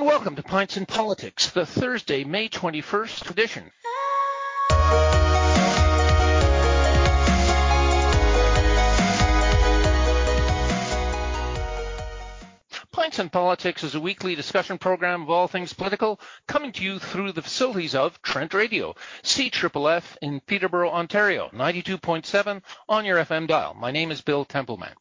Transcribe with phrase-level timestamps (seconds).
[0.00, 3.70] and welcome to Pints and Politics, the Thursday, May 21st edition.
[13.10, 17.00] Pints and Politics is a weekly discussion program of all things political, coming to you
[17.00, 18.94] through the facilities of Trent Radio,
[19.24, 23.74] CFFF in Peterborough, Ontario, 92.7 on your FM dial.
[23.74, 24.92] My name is Bill Templeman.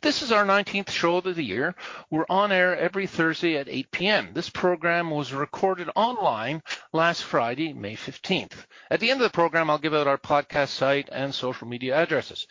[0.00, 1.74] This is our 19th show of the year.
[2.08, 4.30] We're on air every Thursday at 8 p.m.
[4.32, 6.62] This program was recorded online
[6.94, 8.64] last Friday, May 15th.
[8.90, 11.96] At the end of the program, I'll give out our podcast site and social media
[11.96, 12.46] addresses.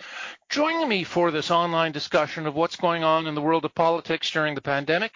[0.50, 4.30] Joining me for this online discussion of what's going on in the world of politics
[4.30, 5.07] during the pandemic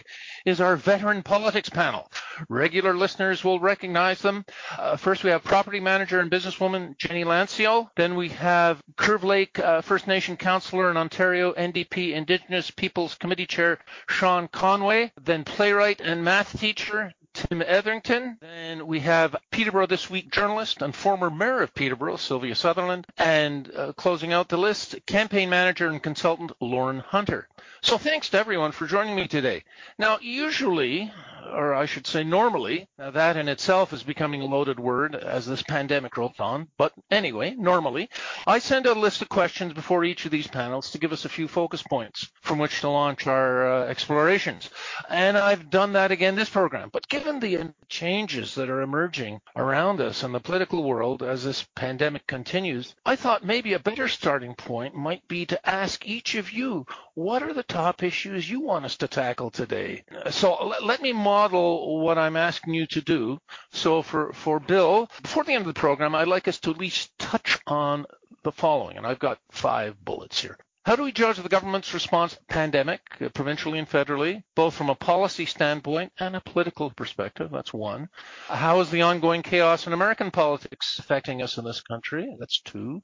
[0.46, 2.12] is our veteran politics panel.
[2.50, 4.46] Regular listeners will recognize them.
[4.78, 7.90] Uh, first, we have property manager and businesswoman Jenny Lancio.
[7.96, 13.46] Then we have Curve Lake uh, First Nation councillor and Ontario NDP Indigenous Peoples Committee
[13.46, 15.12] Chair Sean Conway.
[15.22, 18.38] Then playwright and math teacher Tim Etherington.
[18.42, 23.08] Then we have Peterborough This Week journalist and former mayor of Peterborough, Sylvia Sutherland.
[23.18, 27.48] And uh, closing out the list, campaign manager and consultant Lauren Hunter.
[27.82, 29.64] So thanks to everyone for joining me today.
[29.98, 31.12] Now, usually
[31.54, 32.88] or I should say normally.
[32.98, 36.68] Now that in itself is becoming a loaded word as this pandemic rolls on.
[36.78, 38.10] But anyway, normally,
[38.48, 41.26] I send out a list of questions before each of these panels to give us
[41.26, 44.70] a few focus points from which to launch our uh, explorations.
[45.10, 46.90] And I've done that again this program.
[46.92, 51.66] But given the changes that are emerging around us in the political world as this
[51.76, 56.52] pandemic continues, I thought maybe a better starting point might be to ask each of
[56.52, 60.04] you, what are the top issues you want us to tackle today?
[60.30, 63.40] So let, let me model what I'm asking you to do.
[63.72, 66.78] So for, for Bill, before the end of the program, I'd like us to at
[66.78, 68.06] least touch on
[68.44, 70.58] the following, and I've got five bullets here.
[70.84, 74.74] How do we judge the government's response to the pandemic, uh, provincially and federally, both
[74.74, 77.52] from a policy standpoint and a political perspective?
[77.52, 78.10] That's one.
[78.48, 82.36] How is the ongoing chaos in American politics affecting us in this country?
[82.40, 83.04] That's two.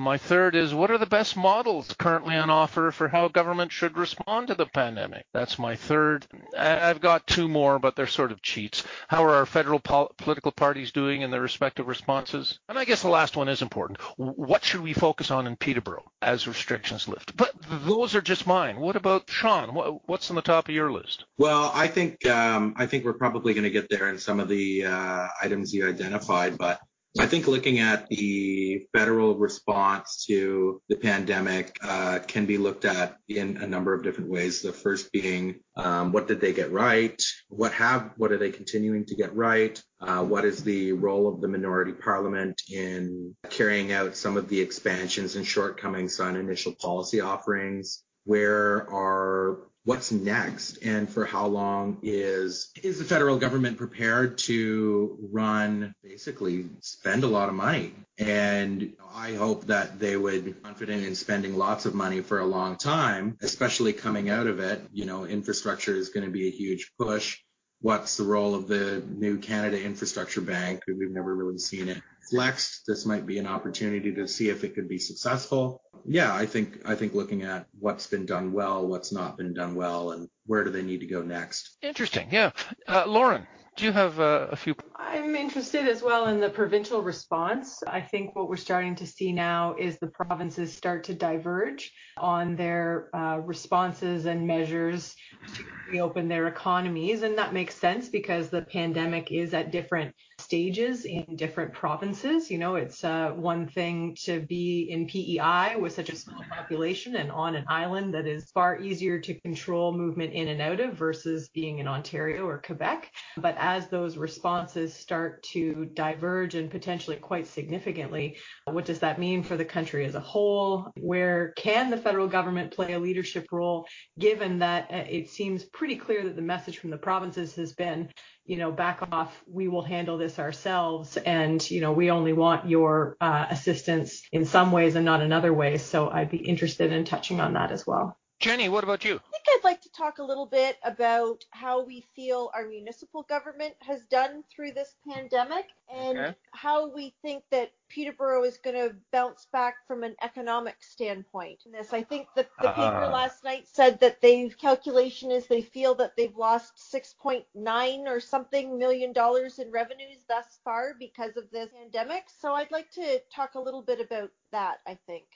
[0.00, 3.96] My third is what are the best models currently on offer for how government should
[3.96, 5.24] respond to the pandemic?
[5.32, 6.26] That's my third.
[6.58, 8.82] I've got two more, but they're sort of cheats.
[9.06, 12.58] How are our federal pol- political parties doing in their respective responses?
[12.68, 14.00] And I guess the last one is important.
[14.16, 17.36] What should we focus on in Peterborough as restrictions lift.
[17.36, 17.52] But
[17.86, 18.80] those are just mine.
[18.80, 19.74] What about Sean?
[19.74, 21.24] What, what's on the top of your list?
[21.38, 24.48] Well, I think um, I think we're probably going to get there in some of
[24.48, 26.80] the uh, items you identified, but
[27.18, 33.18] I think looking at the federal response to the pandemic uh, can be looked at
[33.28, 34.62] in a number of different ways.
[34.62, 37.20] The first being, um, what did they get right?
[37.48, 39.82] What have, what are they continuing to get right?
[40.00, 44.60] Uh, what is the role of the minority parliament in carrying out some of the
[44.60, 48.04] expansions and shortcomings on initial policy offerings?
[48.24, 55.18] Where are what's next and for how long is is the federal government prepared to
[55.32, 57.92] run basically spend a lot of money?
[58.18, 62.46] And i hope that they would be confident in spending lots of money for a
[62.46, 64.80] long time especially coming out of it.
[64.92, 67.38] You know infrastructure is going to be a huge push.
[67.80, 70.82] What's the role of the new canada infrastructure bank?
[70.86, 72.00] We've never really seen it
[72.30, 72.84] flexed.
[72.86, 76.80] This might be an opportunity to see if it could be successful yeah, I think
[76.84, 80.64] I think looking at what's been done well, what's not been done well, and where
[80.64, 81.76] do they need to go next.
[81.82, 82.28] Interesting.
[82.30, 82.50] Yeah,
[82.88, 83.46] uh, Lauren,
[83.76, 84.74] do you have uh, a few?
[84.96, 87.82] I'm interested as well in the provincial response.
[87.86, 92.56] I think what we're starting to see now is the provinces start to diverge on
[92.56, 95.14] their uh, responses and measures
[95.54, 100.14] to reopen their economies, and that makes sense because the pandemic is at different
[100.52, 102.50] stages in different provinces.
[102.50, 107.16] You know, it's uh, one thing to be in PEI with such a small population
[107.16, 110.92] and on an island that is far easier to control movement in and out of
[110.92, 113.10] versus being in Ontario or Quebec.
[113.38, 118.36] But as those responses start to diverge and potentially quite significantly,
[118.66, 120.92] what does that mean for the country as a whole?
[121.00, 123.86] Where can the federal government play a leadership role,
[124.18, 128.10] given that uh, it seems pretty clear that the message from the provinces has been
[128.44, 131.16] you know, back off, we will handle this ourselves.
[131.16, 135.32] And, you know, we only want your uh, assistance in some ways and not in
[135.32, 135.82] other ways.
[135.82, 138.18] So I'd be interested in touching on that as well.
[138.42, 139.14] Jenny, what about you?
[139.14, 143.22] I think I'd like to talk a little bit about how we feel our municipal
[143.22, 146.34] government has done through this pandemic and okay.
[146.50, 151.60] how we think that Peterborough is going to bounce back from an economic standpoint.
[151.66, 155.46] In this, I think that the paper uh, last night said that they calculation is
[155.46, 161.36] they feel that they've lost 6.9 or something million dollars in revenues thus far because
[161.36, 162.24] of this pandemic.
[162.40, 164.78] So I'd like to talk a little bit about that.
[164.84, 165.26] I think.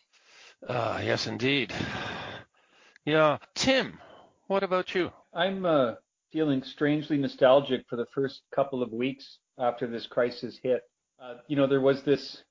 [0.66, 1.72] Uh, yes, indeed.
[3.06, 3.38] Yeah.
[3.54, 4.00] Tim,
[4.48, 5.12] what about you?
[5.32, 5.94] I'm uh,
[6.32, 10.82] feeling strangely nostalgic for the first couple of weeks after this crisis hit.
[11.22, 12.42] Uh, you know, there was this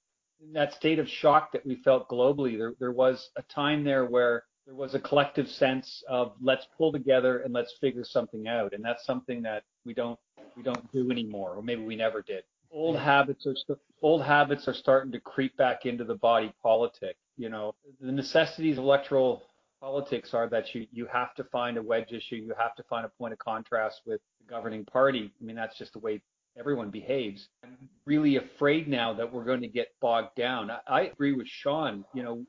[0.53, 2.57] that state of shock that we felt globally.
[2.57, 6.93] There, there was a time there where there was a collective sense of let's pull
[6.93, 10.17] together and let's figure something out, and that's something that we don't
[10.55, 12.43] we don't do anymore, or maybe we never did.
[12.71, 17.17] Old habits are old habits are starting to creep back into the body politic.
[17.35, 19.43] You know, the necessities of electoral
[19.85, 23.05] politics are that you you have to find a wedge issue, you have to find
[23.05, 25.31] a point of contrast with the governing party.
[25.39, 26.21] I mean, that's just the way
[26.57, 27.49] everyone behaves.
[27.63, 27.77] I'm
[28.07, 30.71] really afraid now that we're going to get bogged down.
[30.71, 32.03] I, I agree with Sean.
[32.15, 32.45] You know,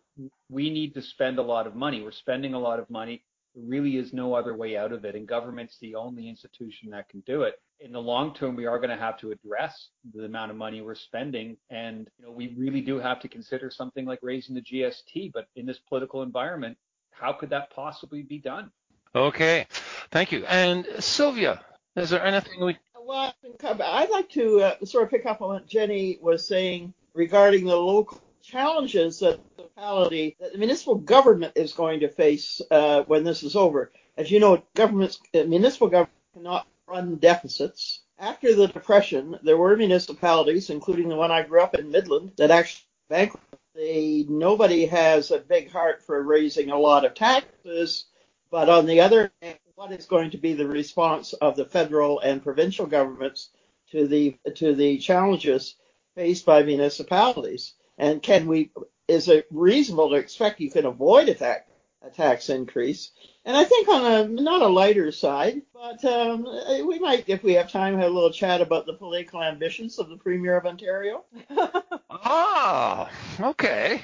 [0.48, 2.02] we need to spend a lot of money.
[2.02, 3.22] We're spending a lot of money.
[3.54, 7.10] There really is no other way out of it, and government's the only institution that
[7.10, 7.56] can do it.
[7.80, 10.80] In the long term, we are going to have to address the amount of money
[10.80, 14.62] we're spending, and you know, we really do have to consider something like raising the
[14.62, 15.32] GST.
[15.34, 16.78] But in this political environment,
[17.18, 18.70] how could that possibly be done?
[19.14, 19.66] Okay,
[20.10, 20.44] thank you.
[20.46, 21.64] And Sylvia,
[21.96, 22.76] is there anything we
[23.06, 23.32] well,
[23.62, 27.76] I'd like to uh, sort of pick up on what Jenny was saying regarding the
[27.76, 33.22] local challenges that the municipality, that the municipal government is going to face uh, when
[33.22, 33.92] this is over.
[34.16, 38.00] As you know, governments, uh, municipal government cannot run deficits.
[38.18, 42.50] After the Depression, there were municipalities, including the one I grew up in, Midland, that
[42.50, 43.45] actually bankrupt.
[43.76, 48.06] They, nobody has a big heart for raising a lot of taxes,
[48.50, 52.18] but on the other hand, what is going to be the response of the federal
[52.20, 53.50] and provincial governments
[53.90, 55.76] to the to the challenges
[56.14, 57.74] faced by municipalities?
[57.98, 58.72] And can we
[59.08, 61.70] is it reasonable to expect you can avoid a tax
[62.02, 63.10] a tax increase?
[63.44, 66.44] And I think on a not a lighter side, but um,
[66.86, 70.08] we might, if we have time, have a little chat about the political ambitions of
[70.08, 71.24] the Premier of Ontario.
[72.24, 73.10] ah,
[73.40, 74.02] okay,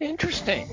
[0.00, 0.68] interesting.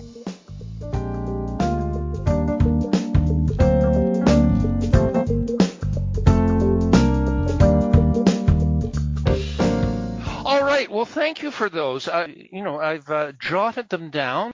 [10.45, 10.87] All right.
[10.91, 12.07] Well, thank you for those.
[12.07, 14.51] Uh, you know, I've uh, jotted them down.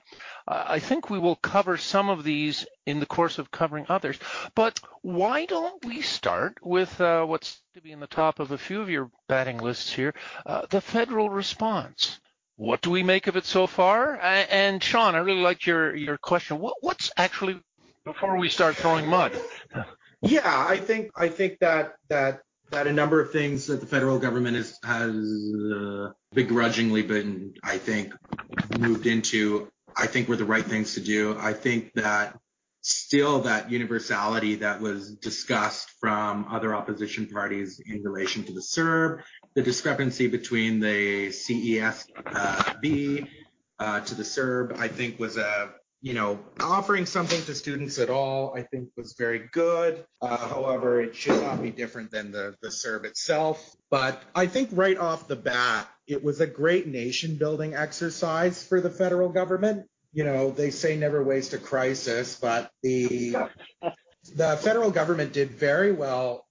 [0.47, 4.17] Uh, I think we will cover some of these in the course of covering others.
[4.55, 8.57] But why don't we start with uh, what's to be in the top of a
[8.57, 10.13] few of your batting lists here,
[10.45, 12.20] uh, the federal response.
[12.61, 14.19] What do we make of it so far?
[14.21, 16.59] And Sean, I really like your your question.
[16.59, 17.59] What, what's actually
[18.05, 19.31] before we start throwing mud?
[20.21, 24.19] Yeah, I think I think that that that a number of things that the federal
[24.19, 25.15] government has, has
[25.75, 28.13] uh, begrudgingly been, I think,
[28.77, 31.35] moved into, I think were the right things to do.
[31.39, 32.37] I think that
[32.81, 39.23] still that universality that was discussed from other opposition parties in relation to the CERB,
[39.53, 43.27] the discrepancy between the CESB
[43.79, 48.09] uh, to the CERB, I think was a you know, offering something to students at
[48.09, 50.03] all, I think was very good.
[50.19, 53.75] Uh, however, it should not be different than the, the CERB itself.
[53.91, 58.81] But I think right off the bat, it was a great nation building exercise for
[58.81, 59.85] the federal government.
[60.11, 63.35] You know, they say never waste a crisis, but the,
[64.35, 66.47] the federal government did very well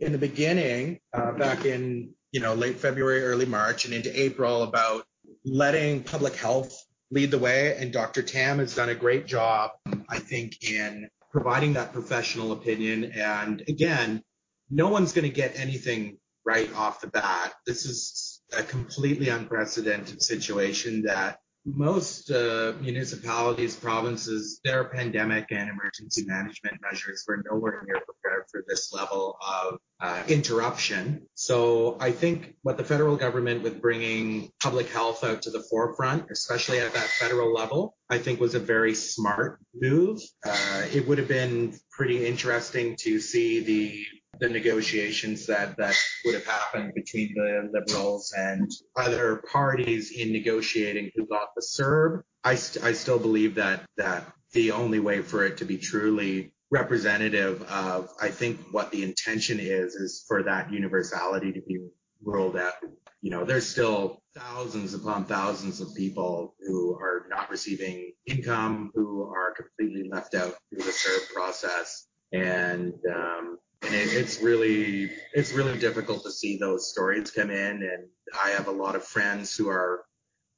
[0.00, 4.62] in the beginning, uh, back in, you know, late February, early March and into April
[4.62, 5.04] about
[5.44, 7.76] letting public health lead the way.
[7.76, 8.22] And Dr.
[8.22, 9.70] Tam has done a great job,
[10.08, 13.12] I think, in providing that professional opinion.
[13.12, 14.22] And again,
[14.70, 17.52] no one's going to get anything right off the bat.
[17.66, 26.24] This is a completely unprecedented situation that most uh, municipalities, provinces, their pandemic and emergency
[26.26, 31.26] management measures were nowhere near prepared for this level of uh, interruption.
[31.34, 36.30] So I think what the federal government with bringing public health out to the forefront,
[36.30, 40.20] especially at that federal level, I think was a very smart move.
[40.44, 44.06] Uh, it would have been pretty interesting to see the
[44.38, 45.94] the negotiations that, that
[46.24, 52.22] would have happened between the Liberals and other parties in negotiating who got the CERB.
[52.42, 56.52] I, st- I still believe that, that the only way for it to be truly
[56.70, 61.80] representative of, I think, what the intention is, is for that universality to be
[62.24, 62.74] rolled out.
[63.22, 69.24] You know, there's still thousands upon thousands of people who are not receiving income, who
[69.24, 72.06] are completely left out through the CERB process.
[72.32, 77.82] And um, and it, it's really it's really difficult to see those stories come in.
[77.82, 78.08] And
[78.42, 80.04] I have a lot of friends who are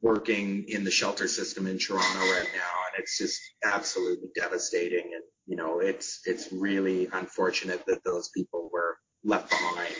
[0.00, 5.10] working in the shelter system in Toronto right now, and it's just absolutely devastating.
[5.14, 9.94] And you know, it's it's really unfortunate that those people were left behind.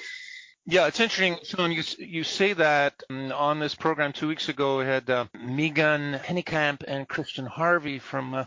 [0.64, 1.72] Yeah, it's interesting, Sean.
[1.72, 6.14] You you say that um, on this program two weeks ago, we had uh, Megan
[6.14, 8.44] Hennekamp and Christian Harvey from uh,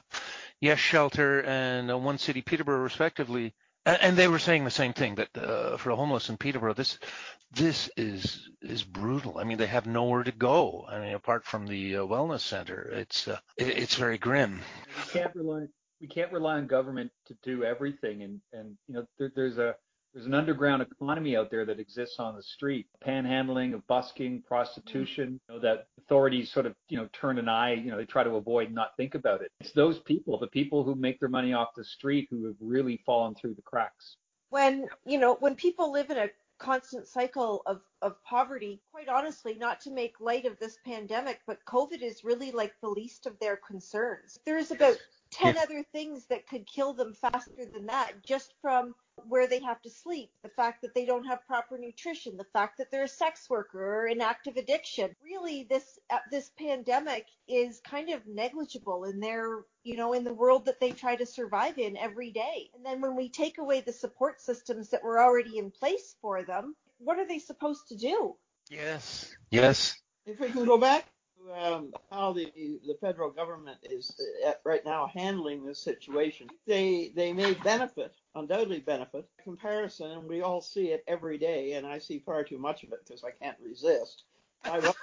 [0.62, 3.53] Yes Shelter and uh, One City Peterborough, respectively,
[3.86, 6.98] And, they were saying the same thing that uh, for the homeless in Peterborough, this
[7.51, 9.38] this is is brutal.
[9.38, 10.86] I mean, they have nowhere to go.
[10.89, 14.62] I mean, apart from the uh, wellness center, it's uh, it, it's very grim.
[14.88, 15.68] We can't rely
[16.01, 19.75] we can't rely on government to do everything, and and you know there, there's a
[20.16, 25.42] there's an underground economy out there that exists on the street, panhandling, of busking, prostitution,
[25.50, 28.24] you know, that authorities sort of, you know, turn an eye, you know, they try
[28.24, 29.52] to avoid and not think about it.
[29.60, 33.02] It's those people, the people who make their money off the street who have really
[33.06, 34.16] fallen through the cracks.
[34.52, 36.30] When, you know, when people live in a
[36.60, 41.60] constant cycle of, of poverty, quite honestly, not to make light of this pandemic, but
[41.66, 44.40] COVID is really like the least of their concerns.
[44.46, 44.96] There's about
[45.36, 48.96] 10 other things that could kill them faster than that just from
[49.27, 52.77] where they have to sleep, the fact that they don't have proper nutrition, the fact
[52.77, 55.15] that they're a sex worker or in active addiction.
[55.24, 60.34] Really, this uh, this pandemic is kind of negligible in their, you know, in the
[60.34, 62.70] world that they try to survive in every day.
[62.75, 66.44] And then when we take away the support systems that were already in place for
[66.44, 68.36] them, what are they supposed to do?
[68.70, 69.34] Yes.
[69.50, 69.96] Yes.
[70.25, 71.06] If we can go back
[71.54, 76.48] um, how the the federal government is uh, right now handling this situation.
[76.68, 79.28] They they may benefit, undoubtedly benefit.
[79.44, 82.94] Comparison, and we all see it every day, and I see far too much of
[82.94, 84.24] it because I can't resist.
[84.64, 84.94] I the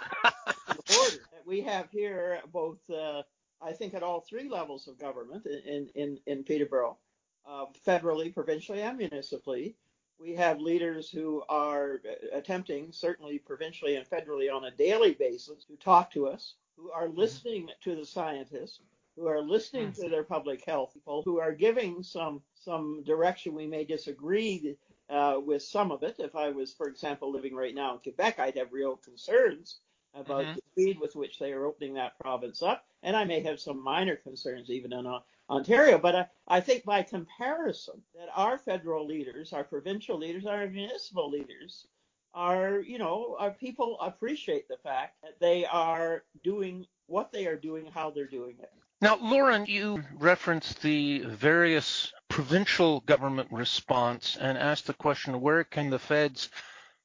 [0.69, 3.23] border that we have here, both uh,
[3.63, 6.99] I think at all three levels of government in in in Peterborough,
[7.49, 9.77] uh, federally, provincially, and municipally
[10.23, 15.65] we have leaders who are uh, attempting, certainly provincially and federally on a daily basis,
[15.65, 17.19] to talk to us, who are mm-hmm.
[17.19, 18.81] listening to the scientists,
[19.17, 23.55] who are listening to their public health people, who are giving some some direction.
[23.55, 24.77] We may disagree
[25.11, 26.17] uh, with some of it.
[26.19, 29.81] If I was, for example, living right now in Quebec, I'd have real concerns
[30.15, 30.55] about mm-hmm.
[30.55, 33.83] the speed with which they are opening that province up, and I may have some
[33.83, 35.07] minor concerns even in
[35.51, 35.99] Ontario.
[35.99, 41.31] But I, I think by comparison, that our federal leaders, our provincial leaders, our municipal
[41.31, 41.87] leaders
[42.35, 47.57] are, you know, our people appreciate the fact that they are doing what they are
[47.57, 48.71] doing, how they're doing it.
[49.03, 55.91] Now, Lauren, you referenced the various provincial government response and asked the question where can
[55.91, 56.51] the feds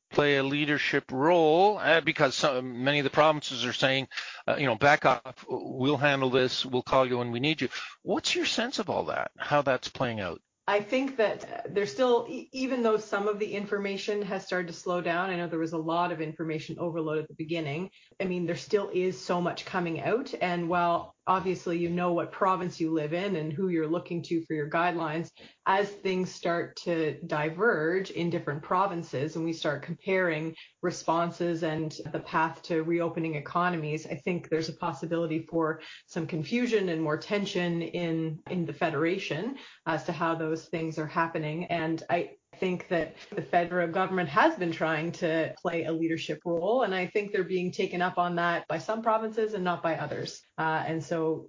[0.09, 4.07] play a leadership role uh, because some, many of the provinces are saying,
[4.47, 7.69] uh, you know, back off, we'll handle this, we'll call you when we need you.
[8.03, 10.41] What's your sense of all that, how that's playing out?
[10.69, 14.99] I think that there's still, even though some of the information has started to slow
[14.99, 17.89] down, I know there was a lot of information overload at the beginning.
[18.21, 20.33] I mean, there still is so much coming out.
[20.41, 24.43] And while obviously you know what province you live in and who you're looking to
[24.45, 25.29] for your guidelines,
[25.65, 32.19] as things start to diverge in different provinces and we start comparing responses and the
[32.19, 37.81] path to reopening economies, I think there's a possibility for some confusion and more tension
[37.81, 41.65] in in the federation as to how those things are happening.
[41.65, 46.83] And I think that the federal government has been trying to play a leadership role,
[46.83, 49.95] and I think they're being taken up on that by some provinces and not by
[49.95, 50.41] others.
[50.57, 51.47] Uh, and so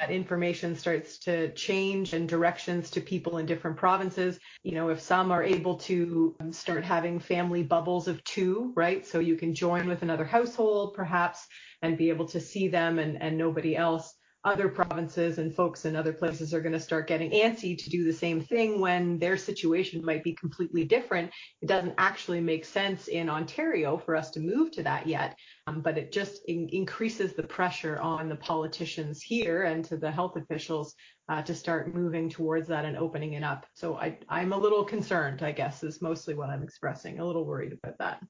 [0.00, 4.38] that information starts to change and directions to people in different provinces.
[4.62, 9.06] You know, if some are able to start having family bubbles of two, right?
[9.06, 11.46] So you can join with another household perhaps
[11.82, 15.96] and be able to see them and, and nobody else other provinces and folks in
[15.96, 19.36] other places are going to start getting antsy to do the same thing when their
[19.36, 21.30] situation might be completely different.
[21.62, 25.80] It doesn't actually make sense in Ontario for us to move to that yet, um,
[25.80, 30.36] but it just in- increases the pressure on the politicians here and to the health
[30.36, 30.94] officials
[31.28, 33.66] uh, to start moving towards that and opening it up.
[33.74, 37.18] So I, I'm a little concerned, I guess, is mostly what I'm expressing.
[37.18, 38.20] A little worried about that.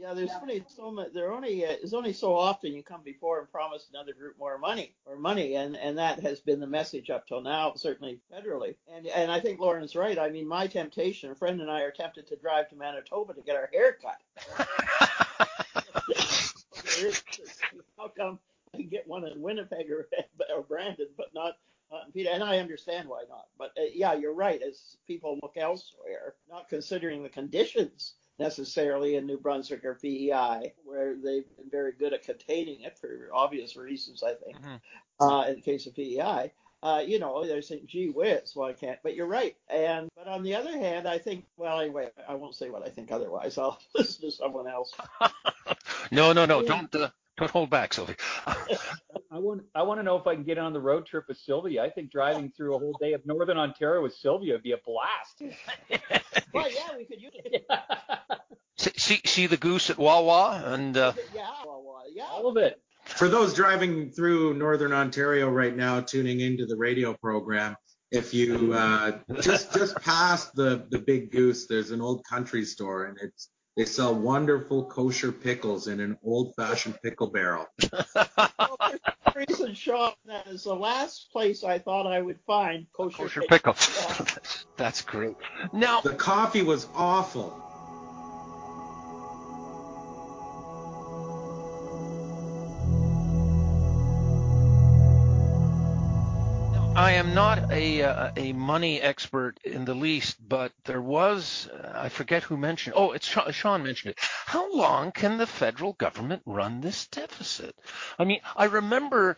[0.00, 1.12] Yeah, there's only so much.
[1.12, 4.56] There only uh, there's only so often you come before and promise another group more
[4.56, 8.76] money or money, and and that has been the message up till now, certainly federally.
[8.94, 10.16] And and I think Lauren's right.
[10.16, 11.32] I mean, my temptation.
[11.32, 14.18] A friend and I are tempted to drive to Manitoba to get our hair cut.
[17.98, 18.38] How come
[18.72, 20.08] I can get one in Winnipeg or,
[20.56, 21.56] or Brandon, but not
[21.90, 23.46] uh, Peter, and I understand why not.
[23.58, 24.62] But uh, yeah, you're right.
[24.62, 31.14] As people look elsewhere, not considering the conditions necessarily in New Brunswick or PEI, where
[31.14, 34.60] they've been very good at containing it for obvious reasons, I think.
[34.60, 34.76] Mm-hmm.
[35.20, 36.52] Uh, in the case of PEI,
[36.82, 38.98] uh, you know, they're saying, gee whiz, well, I can't.
[39.02, 39.56] But you're right.
[39.68, 42.88] And but on the other hand, I think, well, anyway, I won't say what I
[42.88, 43.58] think otherwise.
[43.58, 44.94] I'll listen to someone else.
[46.12, 46.94] no, no, no, don't.
[46.94, 48.16] Uh, don't hold back, Sylvie.
[48.46, 51.38] I want I want to know if I can get on the road trip with
[51.38, 51.82] Sylvia.
[51.82, 54.78] I think driving through a whole day of Northern Ontario with Sylvia would be a
[54.84, 55.56] blast.
[56.52, 57.66] well, yeah, we could use it.
[58.96, 61.12] See, see the goose at Wawa and uh...
[61.34, 62.80] yeah, Wawa, yeah, all of it.
[63.04, 67.74] For those driving through Northern Ontario right now, tuning into the radio program,
[68.12, 73.06] if you uh, just just past the the Big Goose, there's an old country store,
[73.06, 77.64] and it's they sell wonderful kosher pickles in an old-fashioned pickle barrel.
[78.58, 78.76] well,
[79.36, 84.04] reason, Sean, that is the last place I thought I would find kosher, kosher pickles.
[84.08, 84.26] pickle.
[84.76, 85.36] That's great.
[85.72, 87.67] Now the coffee was awful.
[96.98, 101.92] I am not a uh, a money expert in the least, but there was uh,
[101.94, 102.94] I forget who mentioned.
[102.96, 104.18] Oh, it's Sean, Sean mentioned it.
[104.46, 107.76] How long can the federal government run this deficit?
[108.18, 109.36] I mean, I remember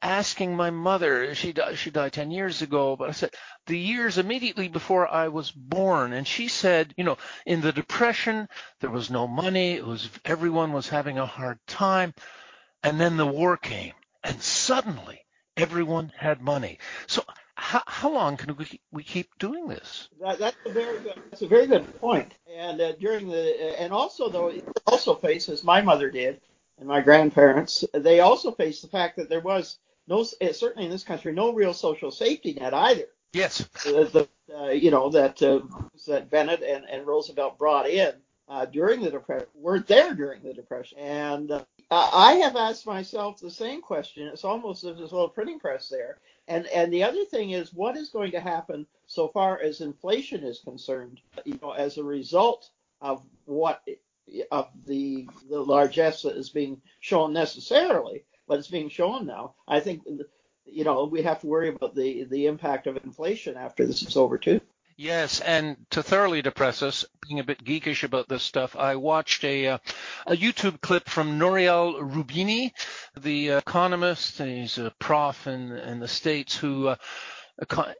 [0.00, 1.34] asking my mother.
[1.34, 3.34] She died, she died ten years ago, but I said
[3.66, 8.48] the years immediately before I was born, and she said, you know, in the depression
[8.78, 9.72] there was no money.
[9.72, 12.14] It was everyone was having a hard time,
[12.84, 15.26] and then the war came, and suddenly
[15.60, 16.78] everyone had money.
[17.06, 17.22] So
[17.54, 20.08] how, how long can we, we keep doing this?
[20.20, 21.20] That, that's a very good.
[21.30, 22.32] That's a very good point.
[22.52, 26.40] And uh, during the and also though it also faces my mother did
[26.78, 27.84] and my grandparents.
[27.92, 31.52] They also faced the fact that there was no eh, certainly in this country no
[31.52, 33.04] real social safety net either.
[33.32, 33.60] Yes.
[33.86, 35.60] Uh, the, uh, you know that uh,
[36.08, 38.14] that Bennett and, and Roosevelt brought in
[38.48, 43.40] uh, during the depression weren't there during the depression and uh, I have asked myself
[43.40, 44.28] the same question.
[44.28, 46.18] It's almost as a little printing press there.
[46.48, 50.44] And and the other thing is, what is going to happen so far as inflation
[50.44, 51.20] is concerned?
[51.44, 52.70] You know, as a result
[53.00, 53.82] of what
[54.50, 59.54] of the the largesse that is being shown necessarily, but it's being shown now.
[59.66, 60.02] I think
[60.66, 64.16] you know we have to worry about the the impact of inflation after this is
[64.16, 64.60] over too.
[65.02, 69.42] Yes, and to thoroughly depress us, being a bit geekish about this stuff, I watched
[69.44, 69.78] a uh,
[70.26, 72.72] a YouTube clip from Nouriel Roubini,
[73.18, 74.36] the economist.
[74.36, 76.88] He's a prof in in the states who.
[76.88, 76.96] Uh,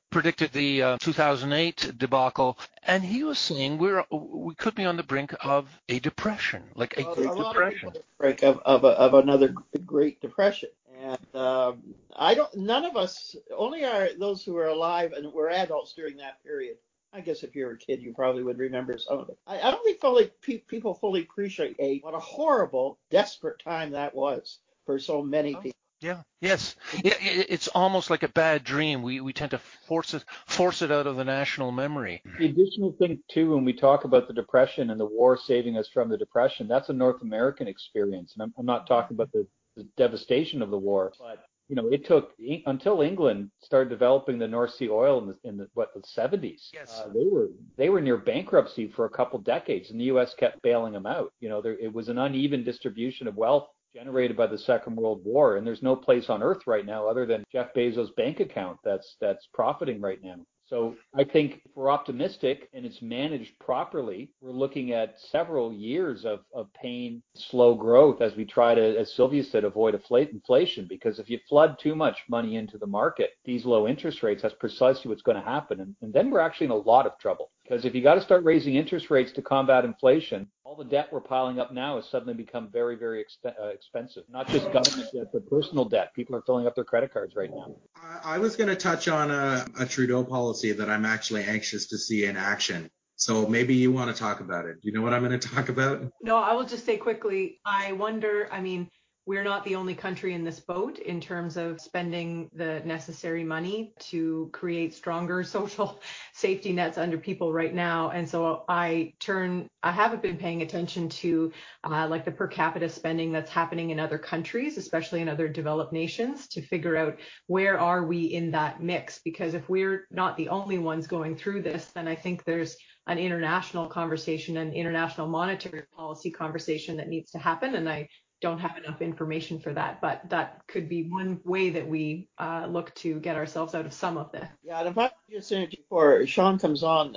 [0.08, 5.02] predicted the uh, 2008 debacle, and he was saying we're we could be on the
[5.02, 9.54] brink of a depression, like a, great a depression, brink of of, a, of another
[9.84, 10.70] great depression.
[10.98, 12.54] And um, I don't.
[12.56, 13.36] None of us.
[13.54, 16.76] Only are those who are alive and were adults during that period
[17.12, 19.38] I guess if you're a kid, you probably would remember some of it.
[19.46, 24.14] I, I don't think fully pe- people fully appreciate what a horrible, desperate time that
[24.14, 25.76] was for so many oh, people.
[26.00, 26.22] Yeah.
[26.40, 26.76] Yes.
[27.04, 29.02] Yeah, it's almost like a bad dream.
[29.02, 32.22] We we tend to force it force it out of the national memory.
[32.38, 35.88] The additional thing too, when we talk about the depression and the war saving us
[35.88, 39.46] from the depression, that's a North American experience, and I'm, I'm not talking about the,
[39.76, 42.32] the devastation of the war, but you know, it took
[42.66, 46.70] until England started developing the North Sea oil in the, in the what the 70s.
[46.74, 47.00] Yes.
[47.00, 50.34] Uh, they were they were near bankruptcy for a couple decades, and the U.S.
[50.34, 51.32] kept bailing them out.
[51.38, 55.20] You know, there, it was an uneven distribution of wealth generated by the Second World
[55.24, 58.78] War, and there's no place on earth right now other than Jeff Bezos' bank account
[58.82, 60.36] that's that's profiting right now.
[60.70, 66.24] So I think if we're optimistic and it's managed properly, we're looking at several years
[66.24, 70.00] of, of pain, slow growth as we try to, as Sylvia said, avoid
[70.32, 70.86] inflation.
[70.88, 74.54] Because if you flood too much money into the market, these low interest rates, that's
[74.54, 75.80] precisely what's going to happen.
[75.80, 77.50] And, and then we're actually in a lot of trouble.
[77.64, 81.08] Because if you got to start raising interest rates to combat inflation, all the debt
[81.10, 84.22] we're piling up now has suddenly become very, very exp- uh, expensive.
[84.30, 86.14] Not just government debt, but personal debt.
[86.14, 87.74] People are filling up their credit cards right now.
[87.96, 91.88] I, I was going to touch on a, a Trudeau policy that I'm actually anxious
[91.88, 92.88] to see in action.
[93.16, 94.80] So maybe you want to talk about it.
[94.80, 96.08] Do you know what I'm going to talk about?
[96.22, 97.58] No, I will just say quickly.
[97.66, 98.48] I wonder.
[98.52, 98.88] I mean,
[99.26, 103.92] we're not the only country in this boat in terms of spending the necessary money
[103.98, 106.00] to create stronger social
[106.32, 108.10] safety nets under people right now.
[108.10, 111.52] And so I turn, I haven't been paying attention to
[111.84, 115.92] uh, like the per capita spending that's happening in other countries, especially in other developed
[115.92, 119.20] nations, to figure out where are we in that mix.
[119.22, 123.18] Because if we're not the only ones going through this, then I think there's an
[123.18, 127.74] international conversation, an international monetary policy conversation that needs to happen.
[127.74, 128.08] And I
[128.40, 132.66] don't have enough information for that, but that could be one way that we uh,
[132.68, 134.48] look to get ourselves out of some of this.
[134.62, 137.16] Yeah, and if I just interject before Sean comes on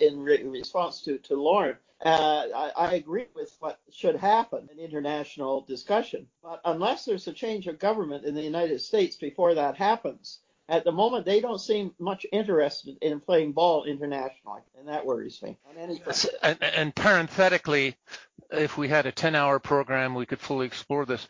[0.00, 4.78] in re- response to, to Lauren, uh, I, I, agree with what should happen in
[4.78, 6.26] international discussion.
[6.42, 10.84] But unless there's a change of government in the United States before that happens, at
[10.84, 15.56] the moment they don't seem much interested in playing ball internationally, and that worries me.
[16.42, 17.96] And, and, parenthetically,
[18.50, 21.26] if we had a 10-hour program, we could fully explore this.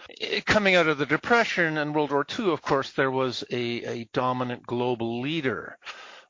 [0.46, 4.05] Coming out of the Depression and World War II, of course, there was a, a
[4.12, 5.79] dominant global leader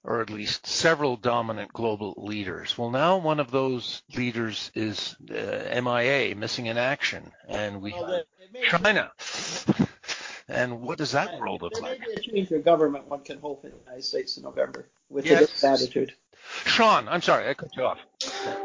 [0.04, 2.76] or at least several dominant global leaders.
[2.76, 8.06] Well, now one of those leaders is uh, MIA, missing in action, and we well,
[8.06, 9.10] have China.
[10.46, 12.00] And what does that world look there like?
[12.00, 14.86] may be a change of government one can hope in the United States in November
[15.08, 15.40] with Yes.
[15.40, 16.14] this attitude.
[16.66, 17.98] Sean, I'm sorry, I cut you off.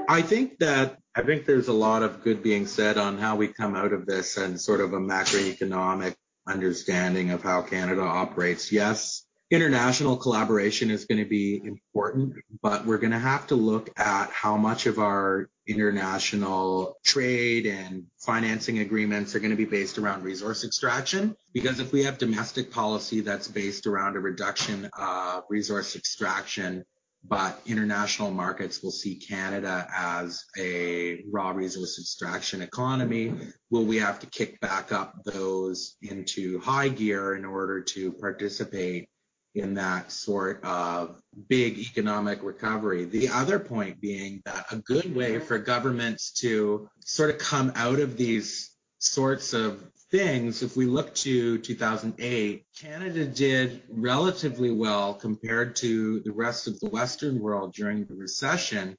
[0.10, 3.50] I think that I think there's a lot of good being said on how we
[3.50, 6.16] come out of this and sort of a macroeconomic
[6.48, 8.72] understanding of how Canada operates.
[8.72, 13.90] Yes, international collaboration is going to be important, but we're going to have to look
[14.00, 19.98] at how much of our international trade and financing agreements are going to be based
[19.98, 21.36] around resource extraction.
[21.54, 26.86] Because if we have domestic policy that's based around a reduction of resource extraction,
[27.24, 33.34] but international markets will see Canada as a raw resource extraction economy.
[33.70, 39.10] Will we have to kick back up those into high gear in order to participate
[39.56, 43.06] in that sort of big economic recovery?
[43.06, 48.00] The other point being that a good way for governments to sort of come out
[48.00, 55.76] of these sorts of things, if we look to 2008, Canada did relatively well compared
[55.78, 58.96] to the rest of the Western world during the recession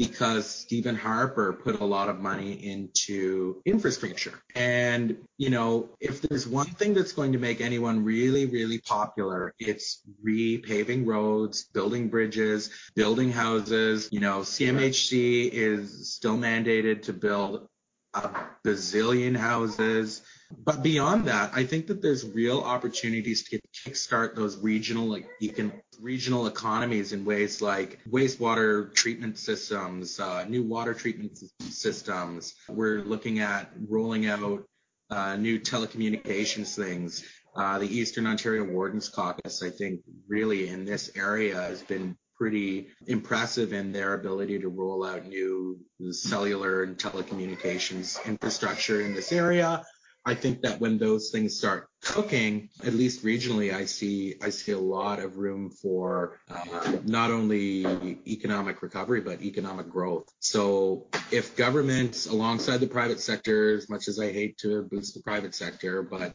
[0.00, 4.32] because Stephen Harper put a lot of money into infrastructure.
[4.54, 9.52] And, you know, if there's one thing that's going to make anyone really, really popular,
[9.58, 14.08] it's repaving roads, building bridges, building houses.
[14.10, 17.68] You know, CMHC is still mandated to build
[18.14, 18.30] a
[18.64, 20.22] bazillion houses.
[20.50, 25.80] But beyond that, I think that there's real opportunities to kickstart those regional like econ-
[26.00, 32.54] regional economies in ways like wastewater treatment systems, uh, new water treatment systems.
[32.68, 34.64] We're looking at rolling out
[35.10, 37.24] uh, new telecommunications things.
[37.56, 42.88] Uh, the Eastern Ontario Wardens Caucus, I think, really in this area has been pretty
[43.06, 45.78] impressive in their ability to roll out new
[46.10, 49.84] cellular and telecommunications infrastructure in this area.
[50.26, 54.72] I think that when those things start cooking, at least regionally, I see I see
[54.72, 60.28] a lot of room for uh, not only economic recovery but economic growth.
[60.38, 65.22] So if governments, alongside the private sector, as much as I hate to boost the
[65.22, 66.34] private sector, but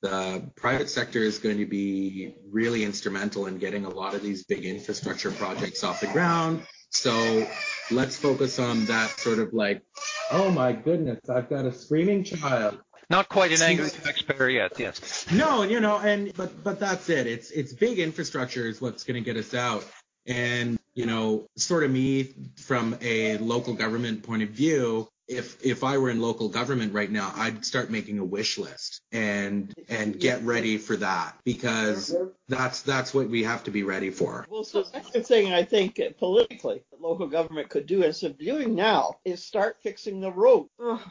[0.00, 4.44] the private sector is going to be really instrumental in getting a lot of these
[4.44, 6.62] big infrastructure projects off the ground.
[6.90, 7.46] So
[7.90, 9.82] let's focus on that sort of like,
[10.30, 12.78] oh my goodness, I've got a screaming child.
[13.10, 15.26] Not quite an angry taxpayer yet, yes.
[15.30, 17.26] No, you know, and but but that's it.
[17.26, 19.84] It's it's big infrastructure is what's going to get us out.
[20.26, 25.84] And you know, sort of me from a local government point of view, if if
[25.84, 30.18] I were in local government right now, I'd start making a wish list and and
[30.18, 32.14] get ready for that because
[32.48, 34.46] that's that's what we have to be ready for.
[34.48, 38.32] Well, so that's the thing I think uh, politically that local government could do instead
[38.32, 40.68] of doing now is start fixing the road.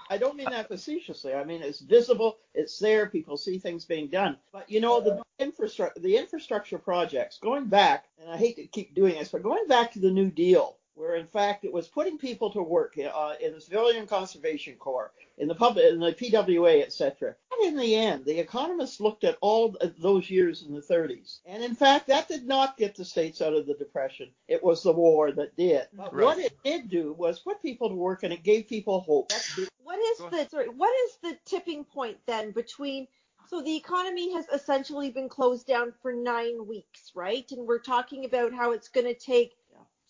[0.10, 1.34] I don't mean that facetiously.
[1.34, 4.38] I mean it's visible, it's there, people see things being done.
[4.52, 8.93] But you know the infrastructure, the infrastructure projects going back, and I hate to keep
[8.93, 12.17] doing this, but going back to the New Deal, where in fact it was putting
[12.17, 16.82] people to work uh, in the Civilian Conservation Corps, in the public, in the PWA,
[16.84, 17.36] etc.
[17.51, 21.63] And in the end, the economists looked at all those years in the 30s, and
[21.63, 24.29] in fact, that did not get the states out of the depression.
[24.47, 25.88] It was the war that did.
[25.93, 26.23] But Right.
[26.23, 29.29] what it did do was put people to work, and it gave people hope.
[29.29, 33.08] That's the- What is the sorry, what is the tipping point then between
[33.45, 37.49] so the economy has essentially been closed down for 9 weeks, right?
[37.51, 39.56] And we're talking about how it's going to take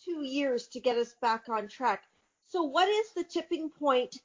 [0.05, 2.03] 2 years to get us back on track.
[2.47, 4.17] So what is the tipping point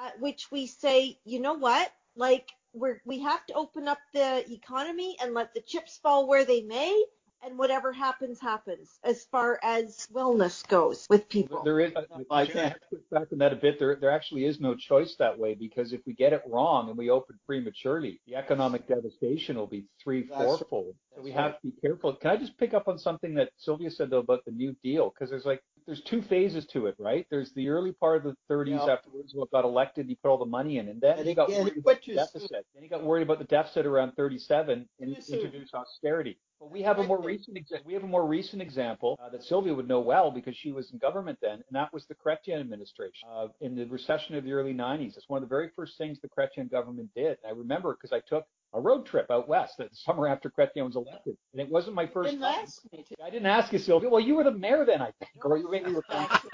[0.00, 1.92] at which we say, you know what?
[2.16, 6.44] Like we're we have to open up the economy and let the chips fall where
[6.44, 7.04] they may
[7.44, 11.62] and whatever happens happens as far as wellness goes with people.
[11.62, 11.92] There is,
[12.30, 12.76] I Jen, I have
[13.10, 13.78] back on that a bit.
[13.78, 16.96] There, there actually is no choice that way because if we get it wrong and
[16.98, 20.94] we open prematurely, the economic devastation will be three, That's- fourfold.
[21.14, 22.14] So we have to be careful.
[22.14, 25.10] Can I just pick up on something that Sylvia said though about the New Deal?
[25.10, 27.26] Because there's like there's two phases to it, right?
[27.30, 28.92] There's the early part of the 30s Yeah.
[28.94, 31.34] after Roosevelt got elected, and he put all the money in, and then And he
[31.34, 32.66] got worried about the deficit.
[32.74, 36.38] Then he got worried about the deficit around 37 and introduced austerity.
[36.60, 39.42] But we have a more recent exa- we have a more recent example uh, that
[39.42, 42.60] Sylvia would know well because she was in government then, and that was the Chrétien
[42.60, 43.28] administration.
[43.30, 46.18] Uh, in the recession of the early 90s, it's one of the very first things
[46.20, 47.38] the Chrétien government did.
[47.42, 50.84] And I remember because I took a road trip out west the summer after Chrétien
[50.86, 52.60] was elected, and it wasn't my first Didn't time.
[52.62, 53.14] ask me to.
[53.24, 54.08] I didn't ask you, Sylvia.
[54.10, 56.04] Well, you were the mayor then, I think, or you maybe you were.
[56.10, 56.50] Actually,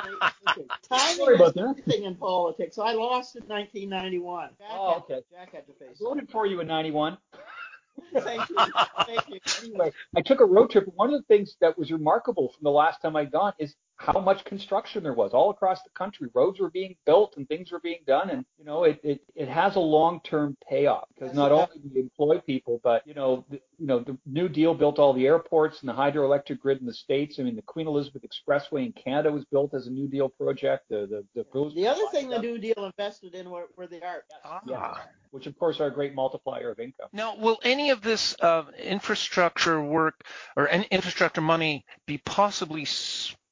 [1.16, 1.76] Sorry about that.
[1.78, 2.78] everything in politics.
[2.78, 4.50] I lost in 1991.
[4.58, 5.20] Jack, Oh, had, okay.
[5.32, 7.16] Jack had to face I voted for you in '91.
[8.18, 8.56] Thank you.
[9.06, 9.40] Thank you.
[9.62, 10.86] anyway, I took a road trip.
[10.94, 14.18] One of the things that was remarkable from the last time I'd gone is how
[14.18, 16.28] much construction there was all across the country.
[16.32, 19.48] Roads were being built and things were being done, and you know, it it, it
[19.48, 23.60] has a long-term payoff because not only do you employ people, but you know, the,
[23.78, 26.94] you know, the New Deal built all the airports and the hydroelectric grid in the
[26.94, 27.38] states.
[27.38, 30.88] I mean, the Queen Elizabeth Expressway in Canada was built as a New Deal project.
[30.88, 34.32] The the the, the other thing the New Deal invested in were, were the arts.
[34.44, 34.60] Ah.
[34.66, 34.94] Yeah.
[35.30, 37.08] Which of course are a great multiplier of income.
[37.12, 40.24] Now, will any of this uh, infrastructure work
[40.56, 42.84] or any infrastructure money be possibly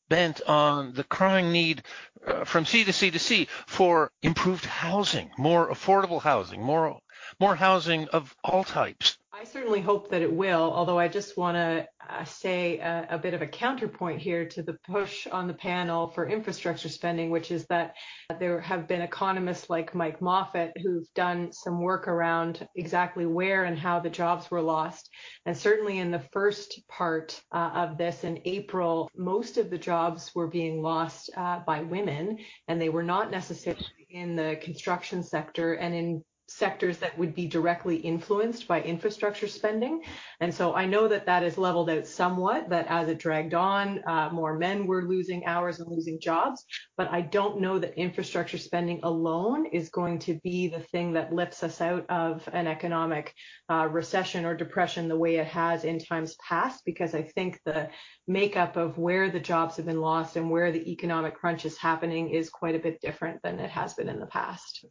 [0.09, 1.83] bent on the crying need
[2.27, 6.99] uh, from sea to sea to sea for improved housing, more affordable housing, more
[7.39, 9.18] more housing of all types.
[9.41, 13.19] I certainly hope that it will, although I just want to uh, say a, a,
[13.19, 17.53] bit of a counterpoint here to the push on the panel for infrastructure spending, which
[17.53, 17.95] is that
[18.41, 23.79] there have been economists like Mike Moffatt who've done some work around exactly where and
[23.79, 25.09] how the jobs were lost.
[25.47, 30.35] And certainly in the first part uh, of this in April, most of the jobs
[30.35, 35.75] were being lost uh, by women, and they were not necessarily in the construction sector
[35.75, 40.03] and in sectors that would be directly influenced by infrastructure spending.
[40.41, 44.03] And so I know that that has leveled out somewhat, that as it dragged on,
[44.07, 46.65] uh, more men were losing hours and losing jobs.
[46.97, 51.33] But I don't know that infrastructure spending alone is going to be the thing that
[51.33, 53.35] lifts us out of an economic
[53.71, 57.91] uh, recession or depression the way it has in times past, because I think the
[58.27, 62.31] makeup of where the jobs have been lost and where the economic crunch is happening
[62.31, 64.85] is quite a bit different than it has been in the past.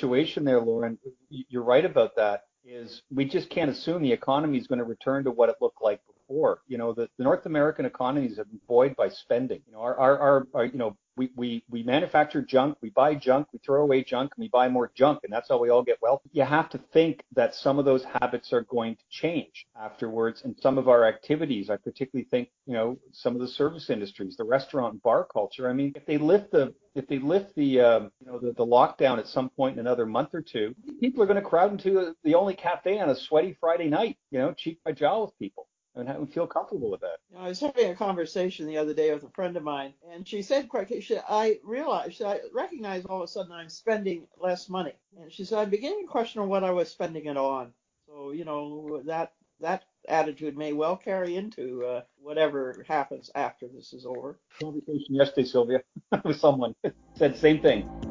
[0.00, 0.98] Situation there, Lauren.
[1.28, 2.44] You're right about that.
[2.64, 5.82] Is we just can't assume the economy is going to return to what it looked
[5.82, 6.60] like before.
[6.68, 9.60] You know, the, the North American economies have been buoyed by spending.
[9.66, 13.14] You know, our, our, our, our you know, we, we, we manufacture junk, we buy
[13.14, 15.82] junk, we throw away junk, and we buy more junk, and that's how we all
[15.82, 16.30] get wealthy.
[16.32, 20.56] You have to think that some of those habits are going to change afterwards, and
[20.62, 21.68] some of our activities.
[21.68, 25.68] I particularly think, you know, some of the service industries, the restaurant and bar culture.
[25.68, 28.64] I mean, if they lift the if they lift the um, you know the, the
[28.64, 32.14] lockdown at some point in another month or two, people are going to crowd into
[32.24, 35.66] the only cafe on a sweaty Friday night, you know, cheek by jowl with people
[35.94, 37.18] and I feel comfortable with that.
[37.36, 40.42] I was having a conversation the other day with a friend of mine, and she
[40.42, 43.68] said quite she said, I realized, she said, I recognize all of a sudden I'm
[43.68, 44.94] spending less money.
[45.20, 47.72] And she said, I'm beginning to question what I was spending it on.
[48.06, 53.92] So, you know, that that attitude may well carry into uh, whatever happens after this
[53.92, 54.38] is over.
[54.60, 55.80] Conversation yesterday, Sylvia,
[56.24, 56.74] with someone
[57.16, 58.09] said the same thing.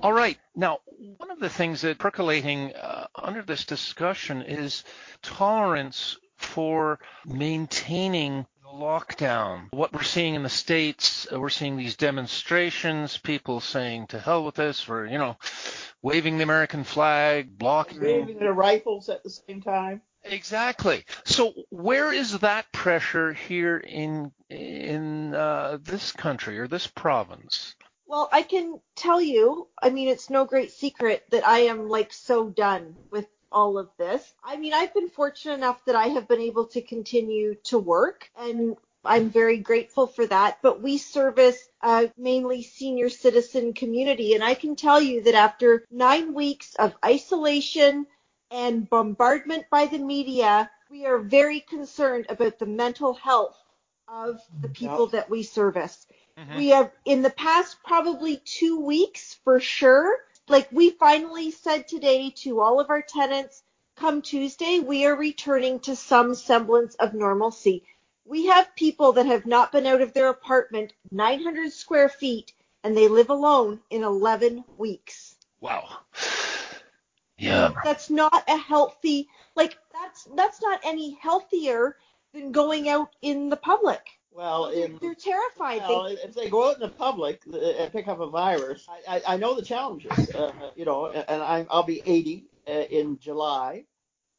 [0.00, 0.38] All right.
[0.54, 0.78] Now,
[1.16, 4.84] one of the things that percolating uh, under this discussion is
[5.22, 9.66] tolerance for maintaining the lockdown.
[9.72, 14.44] What we're seeing in the states, uh, we're seeing these demonstrations, people saying to hell
[14.44, 15.36] with this, or you know,
[16.00, 20.00] waving the American flag, blocking, waving their rifles at the same time.
[20.24, 21.04] Exactly.
[21.24, 27.74] So where is that pressure here in in uh, this country or this province?
[28.08, 32.12] Well, I can tell you, I mean, it's no great secret that I am like
[32.12, 34.32] so done with all of this.
[34.42, 38.30] I mean, I've been fortunate enough that I have been able to continue to work
[38.34, 40.58] and I'm very grateful for that.
[40.62, 44.34] But we service a mainly senior citizen community.
[44.34, 48.06] And I can tell you that after nine weeks of isolation
[48.50, 53.56] and bombardment by the media, we are very concerned about the mental health
[54.08, 54.72] of the mm-hmm.
[54.72, 55.12] people yep.
[55.12, 56.06] that we service.
[56.38, 56.56] Mm-hmm.
[56.56, 60.18] We have in the past probably two weeks for sure.
[60.46, 63.62] Like we finally said today to all of our tenants,
[63.96, 67.84] come Tuesday, we are returning to some semblance of normalcy.
[68.24, 72.52] We have people that have not been out of their apartment 900 square feet
[72.84, 75.36] and they live alone in 11 weeks.
[75.60, 75.88] Wow.
[77.36, 77.72] Yeah.
[77.84, 81.96] That's not a healthy, like that's, that's not any healthier
[82.32, 84.17] than going out in the public.
[84.38, 85.80] Well, in, they're terrified.
[85.80, 89.16] Well, they, if they go out in the public and pick up a virus, I,
[89.16, 90.12] I, I know the challenges.
[90.32, 93.82] Uh, you know, and I, I'll be 80 uh, in July.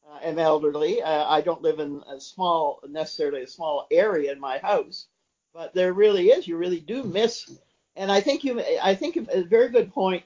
[0.08, 1.02] Uh, I'm elderly.
[1.02, 5.06] Uh, I don't live in a small, necessarily a small area in my house,
[5.52, 6.48] but there really is.
[6.48, 7.52] You really do miss.
[7.94, 10.22] And I think you, I think a very good point,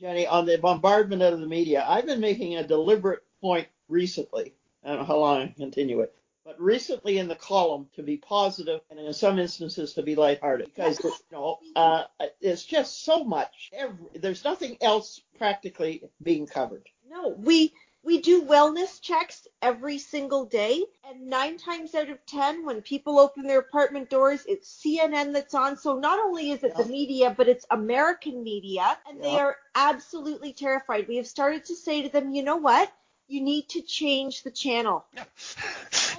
[0.00, 1.84] Jenny, on the bombardment of the media.
[1.86, 4.54] I've been making a deliberate point recently.
[4.82, 6.14] I don't know how long I can continue it
[6.48, 10.66] but recently in the column to be positive and in some instances to be lighthearted
[10.74, 12.04] because you know uh,
[12.40, 13.70] it's just so much.
[13.74, 16.88] Every, there's nothing else practically being covered.
[17.10, 22.64] No, we We do wellness checks every single day, and nine times out of ten,
[22.64, 25.76] when people open their apartment doors, it's CNN that's on.
[25.76, 26.82] So not only is it yeah.
[26.82, 29.22] the media, but it's American media, and yeah.
[29.22, 31.08] they are absolutely terrified.
[31.08, 32.90] We have started to say to them, you know what?
[33.28, 35.04] You need to change the channel.
[35.14, 35.24] Yeah.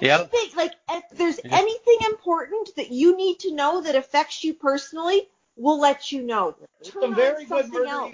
[0.00, 1.58] Anything, like if there's yeah.
[1.58, 5.28] anything important that you need to know that affects you personally,
[5.60, 6.56] we'll let you know.
[6.82, 8.10] Turn Some very good murder,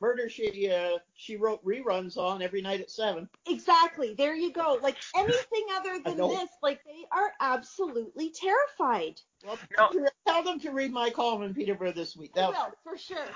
[0.00, 3.28] murder she uh, she wrote reruns on every night at seven.
[3.48, 4.14] Exactly.
[4.16, 4.78] There you go.
[4.80, 9.20] Like anything other than this, like they are absolutely terrified.
[9.44, 10.06] Well, no.
[10.26, 12.32] tell them to read my column in Peterborough this week.
[12.34, 13.26] That will for sure.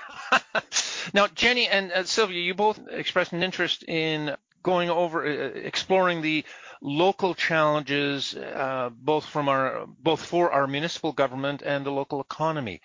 [1.14, 4.36] now, Jenny and uh, Sylvia, you both expressed an interest in
[4.68, 5.30] going over uh,
[5.72, 6.44] exploring the
[6.82, 12.80] local challenges uh, both from our both for our municipal government and the local economy.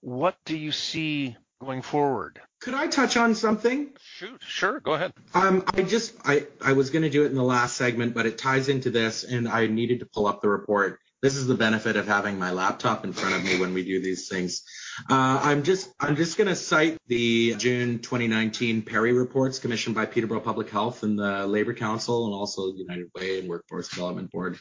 [0.00, 2.40] What do you see going forward?
[2.60, 3.90] Could I touch on something?
[4.16, 5.12] Shoot, sure, go ahead.
[5.32, 8.26] Um, I just I I was going to do it in the last segment, but
[8.26, 10.98] it ties into this, and I needed to pull up the report.
[11.22, 14.00] This is the benefit of having my laptop in front of me when we do
[14.02, 14.62] these things.
[15.08, 20.06] Uh, I'm just I'm just going to cite the June 2019 Perry reports commissioned by
[20.06, 24.58] Peterborough Public Health and the Labor Council, and also United Way and Workforce Development Board,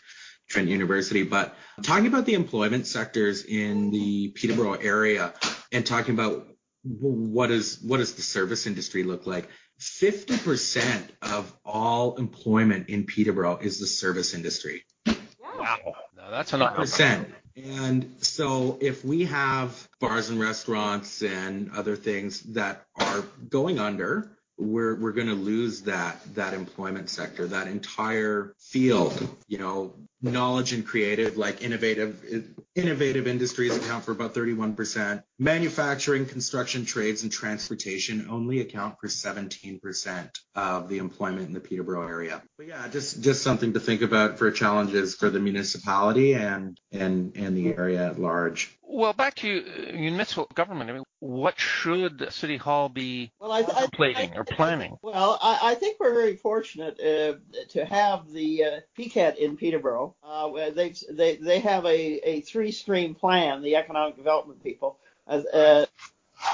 [0.49, 1.23] Trent University.
[1.23, 5.33] But talking about the employment sectors in the Peterborough area
[5.71, 6.47] and talking about
[6.83, 9.49] what is what does the service industry look like?
[9.79, 14.83] 50% of all employment in Peterborough is the service industry.
[15.07, 15.77] Wow.
[16.17, 16.75] No, that's enough.
[16.75, 17.29] Percent.
[17.65, 24.31] And so if we have bars and restaurants and other things that are going under,
[24.57, 29.37] we're we're going to lose that that employment sector, that entire field.
[29.47, 35.23] You know, knowledge and creative, like innovative innovative industries account for about 31%.
[35.37, 42.07] Manufacturing, construction, trades, and transportation only account for 17% of the employment in the Peterborough
[42.07, 42.41] area.
[42.57, 47.35] But yeah, just just something to think about for challenges for the municipality and and
[47.35, 48.77] and the area at large.
[48.91, 50.89] Well, back to uh, municipal government.
[50.89, 54.97] I mean, what should City Hall be well, I, contemplating I, I, or planning?
[55.03, 57.37] Well, I, think we're very fortunate uh,
[57.69, 60.15] to have the uh, PCAT in Peterborough.
[60.23, 63.61] Uh, they, they they have a, a three stream plan.
[63.61, 64.97] The economic development people.
[65.27, 65.85] Uh,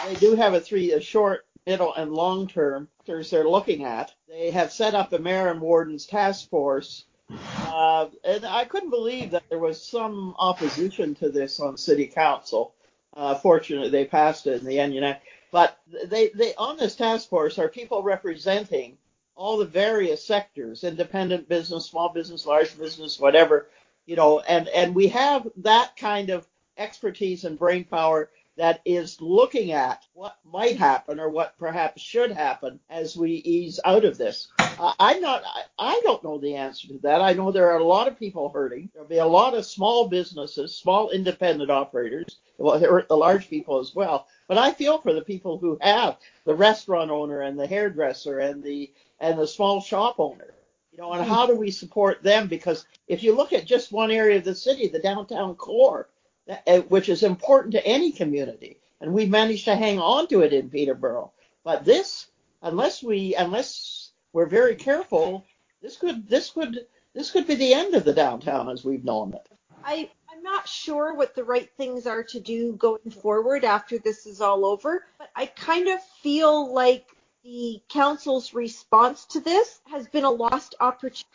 [0.06, 4.13] they do have a three a short, middle, and long term they're looking at.
[4.28, 9.32] They have set up a mayor and warden's task force uh, and I couldn't believe
[9.32, 12.74] that there was some opposition to this on city council.
[13.16, 15.18] Uh, fortunately, they passed it in the end.
[15.52, 18.98] But they, they on this task force are people representing
[19.36, 23.68] all the various sectors, independent business, small business, large business, whatever,
[24.06, 29.20] you know, and, and we have that kind of expertise and brain power that is
[29.20, 34.18] looking at what might happen or what perhaps should happen as we ease out of
[34.18, 34.48] this.
[34.60, 35.44] I'm not.
[35.46, 37.22] I I don't know the answer to that.
[37.22, 38.89] I know there are a lot of people hurting.
[38.94, 42.38] There'll be a lot of small businesses, small independent operators.
[42.58, 44.28] Well, there are the large people as well.
[44.48, 48.63] But I feel for the people who have the restaurant owner and the hairdresser and
[48.63, 50.54] the and the small shop owner.
[50.91, 52.48] You know, and how do we support them?
[52.48, 56.14] Because if you look at just one area of the city, the downtown core, uh,
[56.48, 60.54] Uh, which is important to any community, and we've managed to hang on to it
[60.54, 61.32] in Peterborough.
[61.64, 62.28] But this,
[62.62, 65.44] unless we, unless we're very careful,
[65.82, 69.34] this could this could this could be the end of the downtown as we've known
[69.34, 69.50] it.
[69.84, 74.28] I I'm not sure what the right things are to do going forward after this
[74.28, 77.08] is all over, but I kind of feel like
[77.44, 81.26] the council's response to this has been a lost opportunity.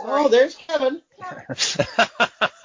[0.00, 1.02] Oh, there's Kevin.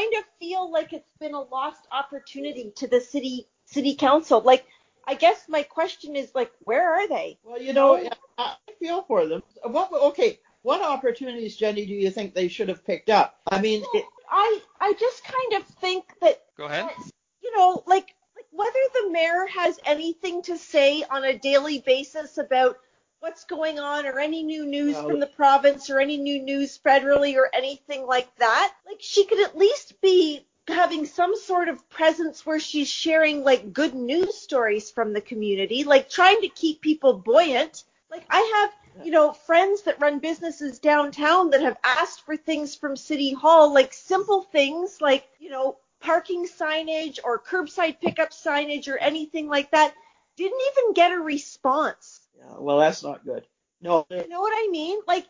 [0.00, 3.94] I, I kind of feel like it's been a lost opportunity to the city city
[3.94, 4.40] council.
[4.40, 4.66] Like
[5.06, 7.38] I guess my question is like, where are they?
[7.44, 8.08] Well, you know,
[8.38, 9.42] I feel for them.
[9.64, 9.92] What?
[9.92, 13.40] Okay, what opportunities, Jenny, do you think they should have picked up?
[13.50, 16.42] I mean, well, it, I I just kind of think that.
[16.56, 16.84] Go ahead.
[16.84, 17.10] That,
[17.42, 22.38] you know, like like whether the mayor has anything to say on a daily basis
[22.38, 22.78] about
[23.20, 27.36] what's going on or any new news from the province or any new news federally
[27.36, 28.72] or anything like that.
[28.86, 33.74] Like she could at least be having some sort of presence where she's sharing like
[33.74, 37.84] good news stories from the community, like trying to keep people buoyant.
[38.10, 42.74] Like I have, you know, friends that run businesses downtown that have asked for things
[42.74, 48.88] from City Hall, like simple things like, you know, parking signage or curbside pickup signage
[48.88, 49.92] or anything like that.
[50.36, 52.20] Didn't even get a response.
[52.36, 53.46] Yeah, well, that's not good.
[53.80, 54.06] No.
[54.10, 54.98] You know what I mean?
[55.06, 55.26] Like,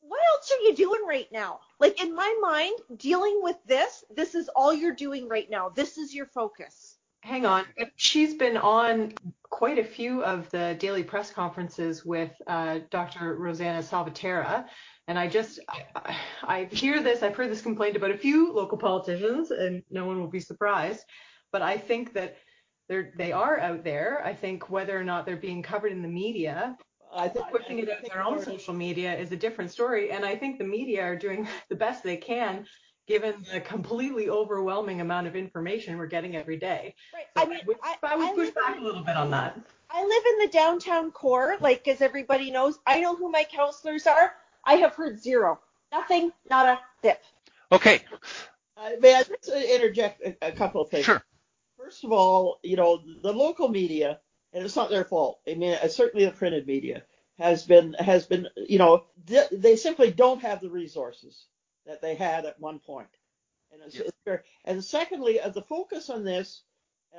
[0.00, 1.60] what else are you doing right now?
[1.80, 5.68] Like in my mind, dealing with this, this is all you're doing right now.
[5.70, 6.98] This is your focus.
[7.22, 7.64] hang on.
[7.96, 9.14] She's been on
[9.48, 13.36] quite a few of the daily press conferences with uh, Dr.
[13.38, 14.66] Rosana Salvaterra.
[15.08, 15.58] And I just,
[15.94, 20.06] I, I hear this, I've heard this complained about a few local politicians, and no
[20.06, 21.04] one will be surprised.
[21.50, 22.36] But I think that
[22.88, 24.22] they're, they are out there.
[24.24, 26.76] I think whether or not they're being covered in the media,
[27.14, 30.10] I think pushing it out in their own social media is a different story.
[30.10, 32.66] And I think the media are doing the best they can
[33.06, 36.94] given the completely overwhelming amount of information we're getting every day.
[37.12, 37.24] Right.
[37.36, 39.30] So I mean, I, I, I would I push back in, a little bit on
[39.30, 39.58] that.
[39.90, 42.78] I live in the downtown core, like as everybody knows.
[42.86, 44.34] I know who my counselors are.
[44.64, 45.60] I have heard zero,
[45.92, 47.22] nothing, not a zip.
[47.70, 48.00] Okay.
[48.76, 51.04] Uh, may I just interject a, a couple of things?
[51.04, 51.22] Sure.
[51.84, 54.18] First of all, you know, the local media,
[54.54, 55.40] and it's not their fault.
[55.46, 57.02] I mean, uh, certainly the printed media
[57.38, 59.04] has been has been, you know,
[59.52, 61.44] they simply don't have the resources
[61.84, 63.08] that they had at one point.
[63.70, 64.08] And, it's, yep.
[64.24, 66.62] it's and secondly, uh, the focus on this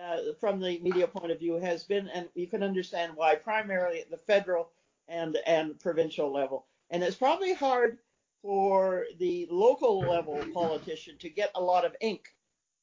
[0.01, 3.99] uh, from the media point of view has been, and you can understand why, primarily
[3.99, 4.71] at the federal
[5.07, 6.65] and and provincial level.
[6.89, 7.99] And it's probably hard
[8.41, 12.33] for the local level politician to get a lot of ink,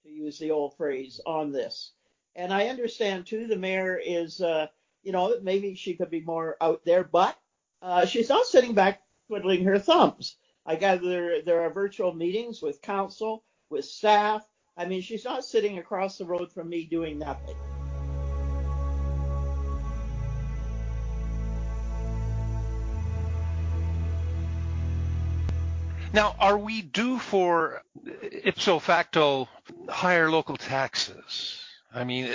[0.04, 1.92] to use the old phrase, on this.
[2.34, 4.68] And I understand too, the mayor is, uh,
[5.02, 7.38] you know, maybe she could be more out there, but
[7.82, 10.36] uh, she's not sitting back twiddling her thumbs.
[10.64, 14.46] I gather there, there are virtual meetings with council, with staff.
[14.76, 17.56] I mean, she's not sitting across the road from me doing nothing.
[26.12, 27.82] Now, are we due for
[28.22, 29.48] ipso facto
[29.88, 31.58] higher local taxes?
[31.94, 32.30] I mean,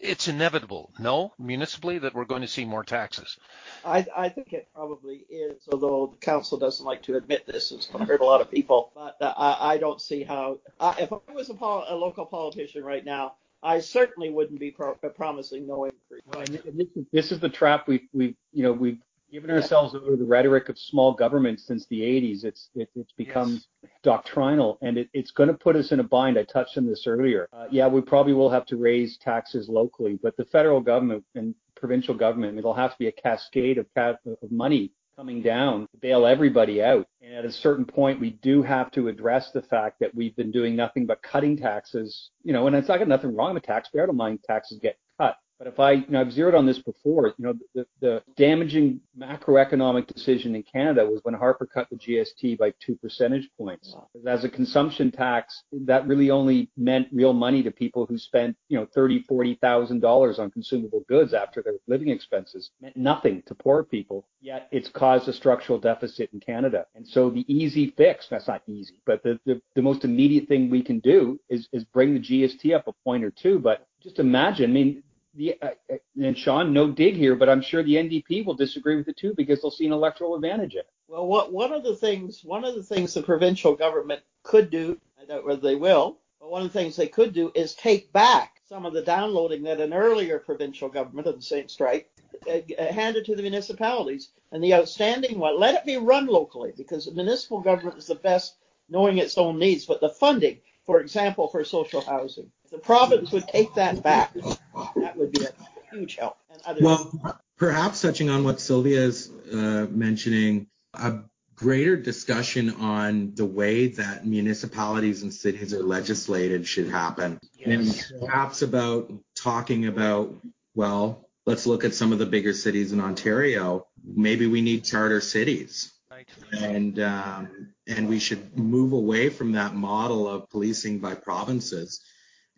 [0.00, 3.38] it's inevitable, no, municipally, that we're going to see more taxes.
[3.84, 7.70] I, I think it probably is, although the council doesn't like to admit this.
[7.70, 8.90] It's going to hurt a lot of people.
[8.94, 10.58] But uh, I, I don't see how.
[10.80, 14.72] Uh, if I was a, pol- a, local politician right now, I certainly wouldn't be
[14.72, 16.22] pro- promising no increase.
[16.26, 18.98] Well, this, is, this is the trap we we you know we've
[19.36, 22.42] given ourselves over to the rhetoric of small government since the 80s.
[22.42, 23.92] It's it, it's become yes.
[24.02, 26.38] doctrinal, and it, it's going to put us in a bind.
[26.38, 27.46] I touched on this earlier.
[27.52, 31.54] Uh, yeah, we probably will have to raise taxes locally, but the federal government and
[31.74, 36.24] provincial government, it'll have to be a cascade of, of money coming down to bail
[36.24, 37.06] everybody out.
[37.20, 40.50] And at a certain point, we do have to address the fact that we've been
[40.50, 42.30] doing nothing but cutting taxes.
[42.42, 44.04] You know, and it's not got nothing wrong with taxpayer.
[44.04, 45.36] I don't mind taxes get cut.
[45.58, 49.00] But if I, you know, I've zeroed on this before, you know, the, the damaging
[49.18, 53.94] macroeconomic decision in Canada was when Harper cut the GST by two percentage points.
[54.26, 58.78] As a consumption tax, that really only meant real money to people who spent, you
[58.78, 62.70] know, thirty, forty thousand dollars on consumable goods after their living expenses.
[62.80, 64.26] It meant nothing to poor people.
[64.40, 66.86] Yet it's caused a structural deficit in Canada.
[66.94, 70.70] And so the easy fix, that's not easy, but the, the, the most immediate thing
[70.70, 73.58] we can do is, is bring the GST up a point or two.
[73.58, 75.02] But just imagine, I mean,
[75.36, 78.96] the uh, uh, and Sean, no dig here, but I'm sure the NDP will disagree
[78.96, 80.90] with it too because they'll see an electoral advantage in it.
[81.08, 84.98] Well, what one of the things one of the things the provincial government could do,
[85.20, 88.12] I doubt whether they will, but one of the things they could do is take
[88.12, 92.10] back some of the downloading that an earlier provincial government of the same stripe
[92.48, 96.72] uh, uh, handed to the municipalities, and the outstanding one, let it be run locally
[96.76, 98.56] because the municipal government is the best
[98.88, 103.48] knowing its own needs, but the funding, for example, for social housing, the province would
[103.48, 105.50] take that back, that would be a
[105.90, 106.36] huge help.
[106.80, 111.20] well, perhaps touching on what Sylvia is uh, mentioning, a
[111.54, 117.40] greater discussion on the way that municipalities and cities are legislated should happen.
[117.54, 118.10] Yes.
[118.10, 120.34] And perhaps about talking about,
[120.74, 123.86] well, let's look at some of the bigger cities in Ontario.
[124.04, 125.92] Maybe we need charter cities.
[126.10, 126.28] Right.
[126.58, 132.00] And um, and we should move away from that model of policing by provinces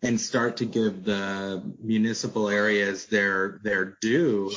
[0.01, 4.51] and start to give the municipal areas their their due,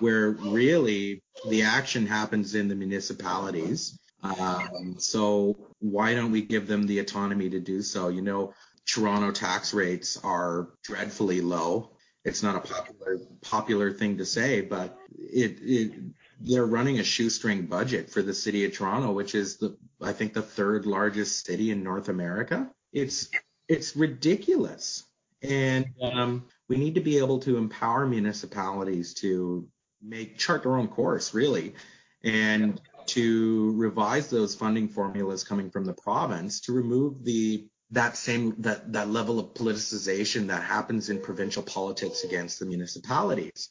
[0.00, 3.98] where really the action happens in the municipalities.
[4.22, 8.08] Um, so why don't we give them the autonomy to do so?
[8.08, 8.52] You know,
[8.86, 11.90] Toronto tax rates are dreadfully low.
[12.24, 15.92] It's not a popular popular thing to say, but it, it
[16.40, 20.34] they're running a shoestring budget for the city of Toronto, which is the I think
[20.34, 22.70] the third largest city in North America.
[22.92, 23.28] It's
[23.70, 25.04] it's ridiculous.
[25.42, 29.66] And um, we need to be able to empower municipalities to
[30.02, 31.74] make chart their own course, really,
[32.22, 38.54] and to revise those funding formulas coming from the province to remove the that same
[38.58, 43.70] that that level of politicization that happens in provincial politics against the municipalities.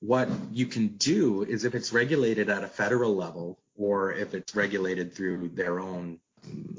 [0.00, 4.54] What you can do is if it's regulated at a federal level or if it's
[4.54, 6.20] regulated through their own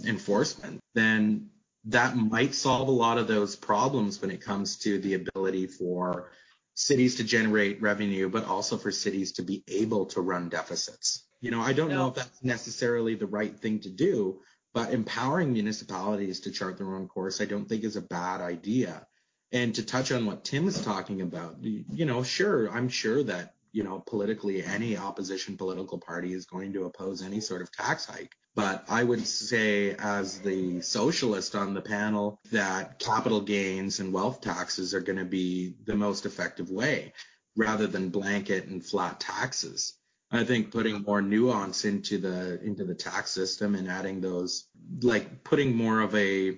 [0.05, 1.49] enforcement, then
[1.89, 6.31] that might solve a lot of those problems when it comes to the ability for
[6.75, 11.25] cities to generate revenue, but also for cities to be able to run deficits.
[11.41, 11.95] You know, I don't no.
[11.95, 14.39] know if that's necessarily the right thing to do,
[14.73, 19.05] but empowering municipalities to chart their own course, I don't think is a bad idea.
[19.51, 23.55] And to touch on what Tim is talking about, you know, sure, I'm sure that,
[23.71, 28.05] you know, politically, any opposition political party is going to oppose any sort of tax
[28.05, 28.35] hike.
[28.55, 34.41] But I would say, as the socialist on the panel, that capital gains and wealth
[34.41, 37.13] taxes are going to be the most effective way
[37.55, 39.93] rather than blanket and flat taxes.
[40.31, 44.67] I think putting more nuance into the into the tax system and adding those
[45.01, 46.57] like putting more of a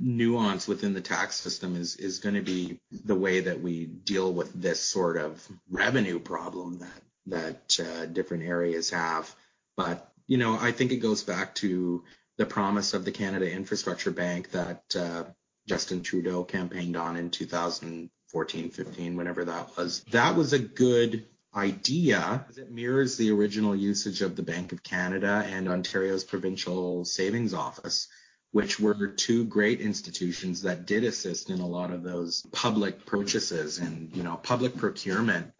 [0.00, 4.32] nuance within the tax system is is going to be the way that we deal
[4.32, 9.32] with this sort of revenue problem that that uh, different areas have.
[9.76, 12.04] But you know, I think it goes back to
[12.36, 15.24] the promise of the Canada Infrastructure Bank that uh,
[15.66, 20.04] Justin Trudeau campaigned on in 2014, 15, whenever that was.
[20.12, 25.44] That was a good idea it mirrors the original usage of the Bank of Canada
[25.48, 28.06] and Ontario's provincial savings office,
[28.52, 33.78] which were two great institutions that did assist in a lot of those public purchases
[33.78, 35.52] and, you know, public procurement.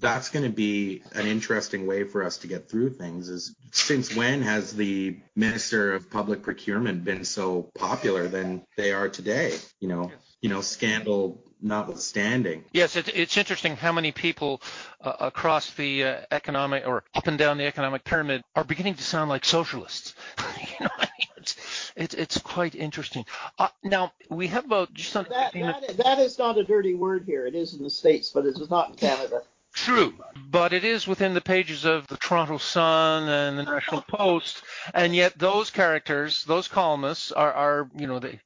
[0.00, 4.14] That's going to be an interesting way for us to get through things is since
[4.14, 9.56] when has the Minister of Public Procurement been so popular than they are today?
[9.80, 12.64] You know, you know, scandal notwithstanding.
[12.72, 14.60] Yes, it, it's interesting how many people
[15.00, 19.04] uh, across the uh, economic or up and down the economic pyramid are beginning to
[19.04, 20.14] sound like socialists.
[20.58, 21.06] you know,
[21.36, 21.56] it's,
[21.96, 23.24] it's, it's quite interesting.
[23.58, 27.24] Uh, now we have about just on that, that, that is not a dirty word
[27.26, 27.46] here.
[27.46, 29.42] It is in the states, but it is not in Canada.
[29.74, 30.12] True,
[30.50, 34.62] but it is within the pages of the Toronto Sun and the National Post,
[34.92, 38.38] and yet those characters, those columnists, are, are you know they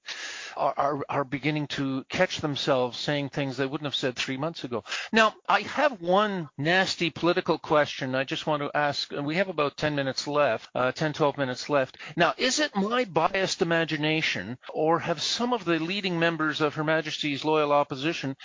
[0.56, 4.84] are, are beginning to catch themselves saying things they wouldn't have said three months ago.
[5.12, 9.12] Now, I have one nasty political question I just want to ask.
[9.12, 11.98] We have about 10 minutes left, uh, 10, 12 minutes left.
[12.16, 16.84] Now, is it my biased imagination, or have some of the leading members of Her
[16.84, 18.36] Majesty's loyal opposition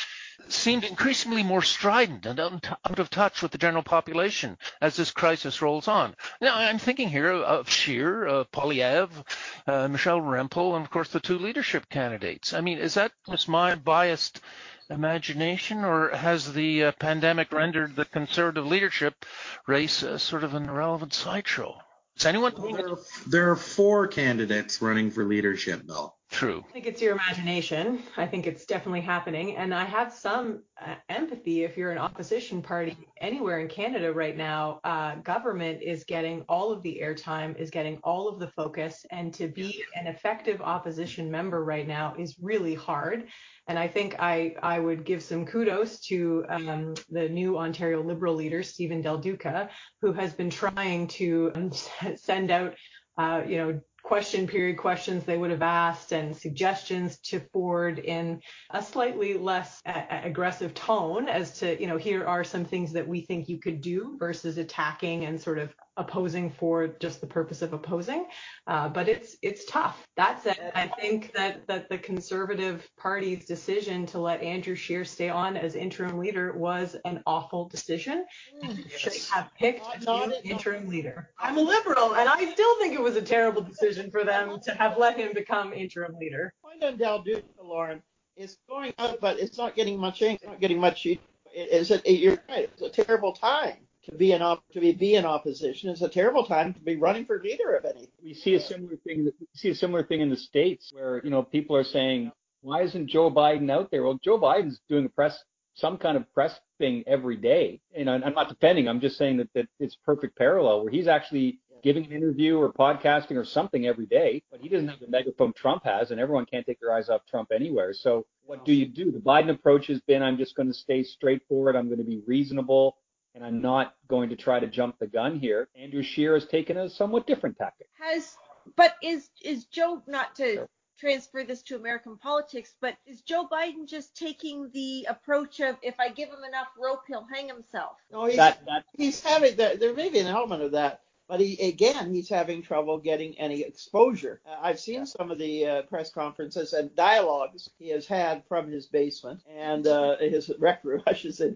[0.48, 5.62] seemed increasingly more strident and out of touch with the general population as this crisis
[5.62, 6.16] rolls on.
[6.42, 9.24] Now, I'm thinking here of Scheer, uh, Poilievre,
[9.68, 12.54] uh, Michelle Rempel, and of course the two leadership candidates.
[12.54, 14.42] I mean, is that just my biased
[14.90, 19.26] imagination, or has the uh, pandemic rendered the conservative leadership
[19.68, 21.78] race uh, sort of an irrelevant sideshow?
[22.18, 22.54] Is anyone?
[22.56, 26.16] There are, there are four candidates running for leadership, Bill.
[26.32, 26.64] True.
[26.70, 28.04] I think it's your imagination.
[28.16, 29.58] I think it's definitely happening.
[29.58, 34.36] And I have some uh, empathy if you're an opposition party anywhere in Canada right
[34.38, 34.80] now.
[34.86, 39.06] Uh, government is getting all of the airtime, is getting all of the focus.
[39.12, 43.28] And to be an effective opposition member right now is really hard.
[43.68, 48.36] And I think I, I would give some kudos to um, the new Ontario Liberal
[48.36, 49.70] leader, Stephen Del Duca,
[50.02, 51.72] who has been trying to um,
[52.16, 52.76] send out
[53.18, 53.82] uh, you know,
[54.12, 58.42] question period questions they would have asked and suggestions to forward in
[58.72, 63.08] a slightly less a- aggressive tone as to, you know, here are some things that
[63.08, 67.62] we think you could do versus attacking and sort of opposing for just the purpose
[67.62, 68.26] of opposing.
[68.68, 70.06] Uh, but it's it's tough.
[70.18, 75.30] That said, I think that that the Conservative Party's decision to let Andrew Scheer stay
[75.30, 78.26] on as interim leader was an awful decision.
[78.64, 81.30] Mm, should have picked a new interim leader.
[81.40, 84.72] I'm a liberal, and I still think it was a terrible decision for them to
[84.74, 86.54] have let him become interim leader.
[86.64, 88.02] Point on Del Duca, Lauren.
[88.38, 90.22] It's going out, but it's not getting much.
[90.22, 91.06] It's not getting much.
[91.54, 92.70] It's a, you're right.
[92.74, 93.76] It's a terrible time
[94.06, 95.90] to be in op- to be, be in opposition.
[95.90, 98.08] It's a terrible time to be running for leader of anything.
[98.24, 99.26] We see a similar thing.
[99.26, 102.32] We see a similar thing in the states where you know people are saying,
[102.62, 105.38] "Why isn't Joe Biden out there?" Well, Joe Biden's doing a press
[105.76, 107.82] some kind of press thing every day.
[107.96, 108.88] And I'm not defending.
[108.88, 112.72] I'm just saying that that it's perfect parallel where he's actually giving an interview or
[112.72, 116.46] podcasting or something every day, but he doesn't have the megaphone Trump has, and everyone
[116.46, 117.94] can't take their eyes off Trump anywhere.
[117.94, 119.12] So what do you do?
[119.12, 121.76] The Biden approach has been I'm just going to stay straightforward.
[121.76, 122.98] I'm going to be reasonable
[123.36, 125.70] and I'm not going to try to jump the gun here.
[125.76, 127.88] Andrew Scheer has taken a somewhat different tactic.
[128.00, 128.36] Has
[128.76, 130.68] but is is Joe not to
[131.00, 136.00] transfer this to American politics, but is Joe Biden just taking the approach of if
[136.00, 137.94] I give him enough rope, he'll hang himself?
[138.12, 139.80] No, he's, that, that, he's having that.
[139.80, 141.02] There may be an element of that
[141.32, 144.42] but he, again, he's having trouble getting any exposure.
[144.46, 145.04] Uh, I've seen yeah.
[145.06, 149.88] some of the uh, press conferences and dialogues he has had from his basement and
[149.88, 151.56] uh, his rec room, I should say.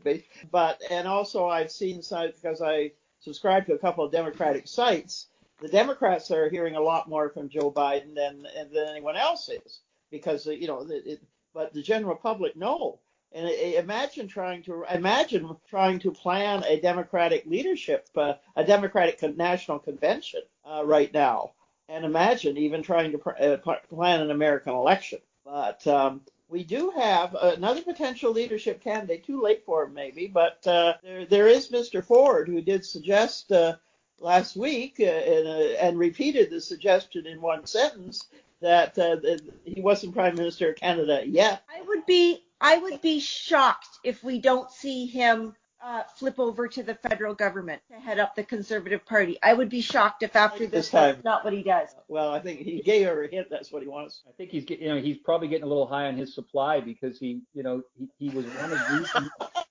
[0.50, 5.28] But and also I've seen some because I subscribe to a couple of Democratic sites.
[5.60, 9.82] The Democrats are hearing a lot more from Joe Biden than than anyone else is.
[10.10, 11.22] because you know, it,
[11.54, 13.02] but the general public know.
[13.32, 19.80] And imagine trying to imagine trying to plan a democratic leadership, uh, a democratic national
[19.80, 21.52] convention uh, right now,
[21.90, 23.58] and imagine even trying to pr- uh,
[23.90, 25.20] plan an American election.
[25.44, 29.26] But um, we do have another potential leadership candidate.
[29.26, 32.04] Too late for him, maybe, but uh, there there is Mr.
[32.04, 33.76] Ford, who did suggest uh,
[34.20, 38.28] last week and, repeated the suggestion in one sentence
[38.66, 39.18] that uh,
[39.64, 41.64] he wasn't Prime Minister of Canada yet.
[41.70, 46.68] I would be I would be shocked if we don't see him uh, flip over
[46.68, 49.38] to the federal government to head up the Conservative Party.
[49.44, 51.90] I would be shocked if after this, time, not what he does.
[52.08, 53.50] Well, I think he gave her a hint.
[53.52, 54.24] That's what he wants.
[54.28, 56.80] I think he's get, you know he's probably getting a little high on his supply
[56.80, 59.30] because he you know he, he was one of these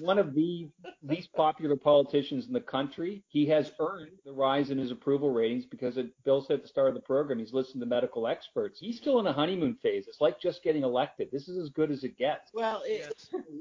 [0.00, 0.68] one of the
[1.02, 3.22] least popular politicians in the country.
[3.28, 6.68] He has earned the rise in his approval ratings because it, Bill said at the
[6.68, 8.78] start of the program, he's listened to medical experts.
[8.78, 10.06] He's still in a honeymoon phase.
[10.08, 11.28] It's like just getting elected.
[11.32, 12.50] This is as good as it gets.
[12.54, 13.14] Well, it,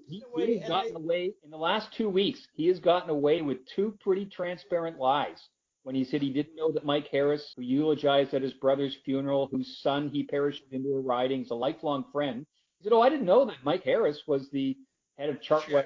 [0.08, 2.48] he, he has gotten away in the last two weeks.
[2.54, 5.50] He has gotten away with two pretty transparent lies.
[5.84, 9.48] When he said he didn't know that Mike Harris, who eulogized at his brother's funeral,
[9.48, 12.46] whose son he perished into a riding, is a lifelong friend.
[12.78, 14.78] He said, "Oh, I didn't know that Mike Harris was the
[15.22, 15.86] head of Chartwell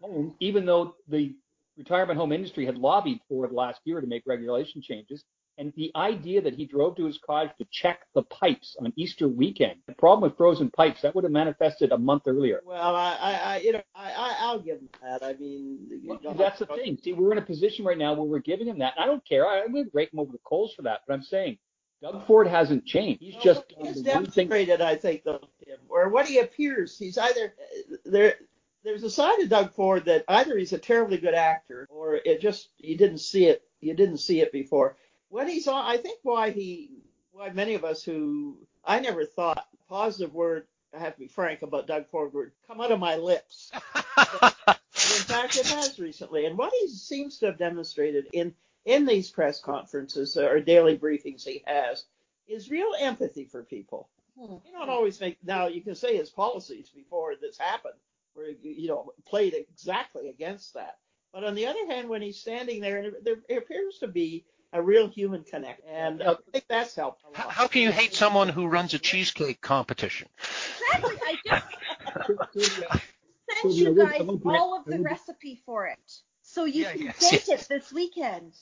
[0.00, 1.34] Homes, even though the
[1.76, 5.24] retirement home industry had lobbied for the last year to make regulation changes.
[5.58, 9.28] And the idea that he drove to his cottage to check the pipes on Easter
[9.28, 12.62] weekend, the problem with frozen pipes, that would have manifested a month earlier.
[12.64, 15.22] Well, I, I you know, I, I, will give him that.
[15.22, 16.98] I mean, well, that's the thing.
[17.02, 18.94] See, we're in a position right now where we're giving him that.
[18.96, 19.46] And I don't care.
[19.46, 21.00] I, I'm going to rake him over the coals for that.
[21.06, 21.58] But I'm saying
[22.00, 23.20] Doug Ford hasn't changed.
[23.20, 25.46] He's just he's demonstrated, I think, though,
[25.90, 26.96] or what he appears.
[26.96, 27.54] He's either
[27.92, 28.36] uh, there
[28.84, 32.40] there's a side of Doug Ford that either he's a terribly good actor or it
[32.40, 34.96] just you didn't see it you didn't see it before.
[35.28, 36.90] When he's on, I think why he
[37.32, 41.62] why many of us who I never thought positive word I have to be frank
[41.62, 43.70] about Doug Ford would come out of my lips.
[44.16, 48.54] but, in fact, it has recently, and what he seems to have demonstrated in
[48.86, 52.04] in these press conferences or daily briefings he has
[52.48, 54.08] is real empathy for people.
[54.38, 54.54] Hmm.
[54.64, 57.94] You don't always make now you can say his policies before this happened
[58.34, 60.96] where you know played exactly against that.
[61.32, 65.08] But on the other hand, when he's standing there, there appears to be a real
[65.08, 67.22] human connect, and I think that's helped.
[67.32, 70.28] How, how, can you hate someone who runs a cheesecake competition?
[70.38, 71.16] Exactly.
[71.24, 73.02] I just
[73.62, 76.12] sent you guys all of the recipe for it,
[76.42, 77.62] so you yeah, can yes, get yes.
[77.62, 78.54] it this weekend.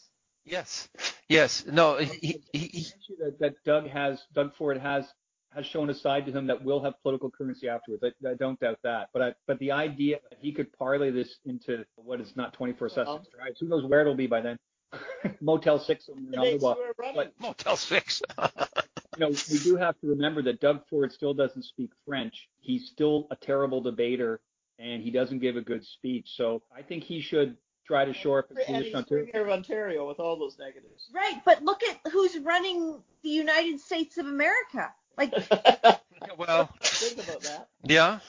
[0.45, 0.89] Yes.
[1.29, 1.65] Yes.
[1.67, 1.97] No.
[1.99, 2.87] He, he, he,
[3.19, 5.07] that, that Doug has, Doug Ford has
[5.55, 8.05] has shown a side to him that will have political currency afterwards.
[8.05, 9.09] I, I don't doubt that.
[9.13, 12.89] But I, but the idea that he could parlay this into what is not 24
[12.89, 13.51] Sussex uh-huh.
[13.59, 14.59] who knows where it'll be by then?
[15.41, 16.09] Motel Six
[17.15, 18.23] But Motel Six.
[18.39, 18.47] you
[19.19, 22.49] know, we do have to remember that Doug Ford still doesn't speak French.
[22.61, 24.41] He's still a terrible debater,
[24.79, 26.33] and he doesn't give a good speech.
[26.37, 30.07] So I think he should try to shore up his position on Premier of Ontario
[30.07, 31.11] with all those negatives.
[31.13, 34.93] Right, but look at who's running the United States of America.
[35.19, 35.35] Like,
[36.39, 37.69] well, think about that.
[37.83, 38.21] Yeah.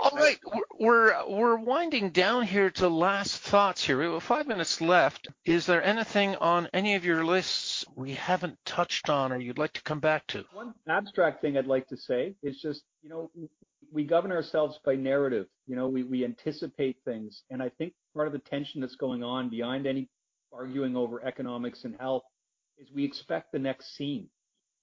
[0.00, 0.38] All right,
[0.80, 3.98] we're we're winding down here to last thoughts here.
[3.98, 5.28] We have five minutes left.
[5.44, 9.74] Is there anything on any of your lists we haven't touched on, or you'd like
[9.74, 10.44] to come back to?
[10.52, 13.30] One abstract thing I'd like to say is just you know
[13.92, 15.46] we govern ourselves by narrative.
[15.66, 19.22] You know we we anticipate things, and I think part of the tension that's going
[19.22, 20.08] on behind any
[20.52, 22.24] arguing over economics and health
[22.78, 24.41] is we expect the next scene you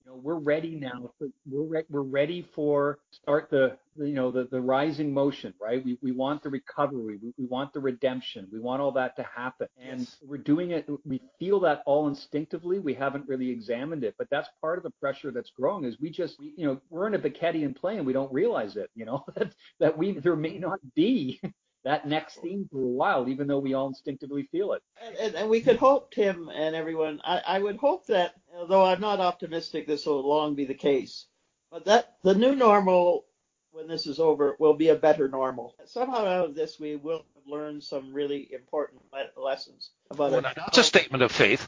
[0.09, 1.11] know, we're ready now.
[1.17, 5.83] For, we're re- we're ready for start the you know the the rising motion, right?
[5.83, 7.19] We we want the recovery.
[7.21, 8.47] We, we want the redemption.
[8.51, 10.17] We want all that to happen, and yes.
[10.21, 10.87] we're doing it.
[11.05, 12.79] We feel that all instinctively.
[12.79, 15.85] We haven't really examined it, but that's part of the pressure that's growing.
[15.85, 18.75] Is we just we, you know we're in a Beckettian play and we don't realize
[18.75, 18.89] it.
[18.95, 21.39] You know that that we there may not be
[21.83, 24.83] that next theme for a while, even though we all instinctively feel it.
[25.19, 28.99] And, and we could hope, Tim and everyone, I, I, would hope that, although I'm
[28.99, 31.25] not optimistic this will long be the case,
[31.71, 33.25] but that the new normal,
[33.71, 35.75] when this is over, will be a better normal.
[35.85, 39.01] Somehow out of this, we will have learned some really important
[39.37, 40.55] lessons about well, it.
[40.55, 41.65] That's a statement of faith.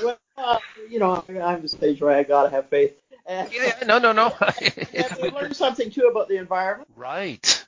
[0.02, 0.58] well, uh,
[0.90, 3.00] you know, I'm the stage where I gotta have faith.
[3.28, 4.34] Yeah, yeah, no, no, no.
[4.94, 6.88] and we learned something too about the environment.
[6.94, 7.65] Right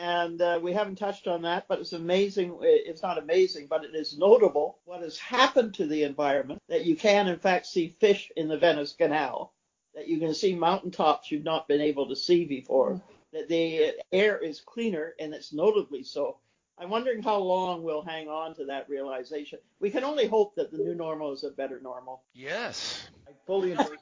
[0.00, 2.56] and uh, we haven't touched on that, but it's amazing.
[2.62, 6.96] It's not amazing, but it is notable what has happened to the environment that you
[6.96, 9.52] can, in fact, see fish in the Venice Canal,
[9.94, 13.02] that you can see mountaintops you've not been able to see before,
[13.34, 16.38] that the air is cleaner, and it's notably so.
[16.78, 19.58] I'm wondering how long we'll hang on to that realization.
[19.80, 22.22] We can only hope that the new normal is a better normal.
[22.32, 23.06] Yes.
[23.28, 23.98] I fully endorse.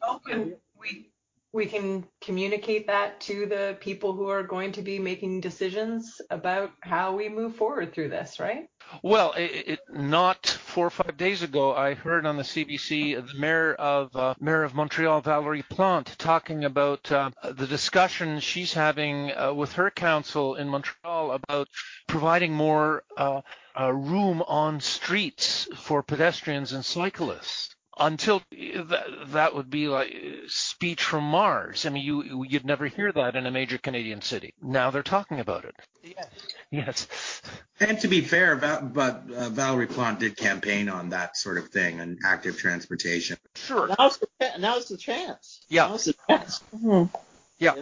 [0.78, 1.10] we
[1.52, 6.70] we can communicate that to the people who are going to be making decisions about
[6.80, 8.68] how we move forward through this, right?
[9.02, 13.38] Well, it, it, not four or five days ago, I heard on the CBC the
[13.38, 19.32] mayor of uh, mayor of Montreal, Valerie Plante, talking about uh, the discussion she's having
[19.32, 21.68] uh, with her council in Montreal about
[22.06, 23.40] providing more uh,
[23.78, 30.14] uh, room on streets for pedestrians and cyclists until that, that would be like
[30.46, 31.86] speech from Mars.
[31.86, 34.54] I mean, you you'd never hear that in a major Canadian city.
[34.62, 35.74] Now they're talking about it.
[36.02, 36.28] Yes.
[36.70, 37.42] Yes.
[37.80, 42.00] And to be fair, but uh, Valerie Plante did campaign on that sort of thing
[42.00, 43.36] and active transportation.
[43.54, 43.88] Sure.
[43.98, 45.60] Now's the, now's the chance.
[45.68, 45.88] Yeah.
[45.88, 46.60] Now's the chance.
[46.74, 47.16] Mm-hmm.
[47.58, 47.74] Yeah.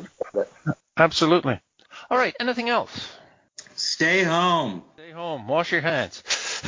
[0.97, 1.61] Absolutely.
[2.11, 2.35] All right.
[2.41, 3.09] Anything else?
[3.75, 4.83] Stay home.
[4.95, 5.47] Stay home.
[5.49, 6.23] Wash your hands.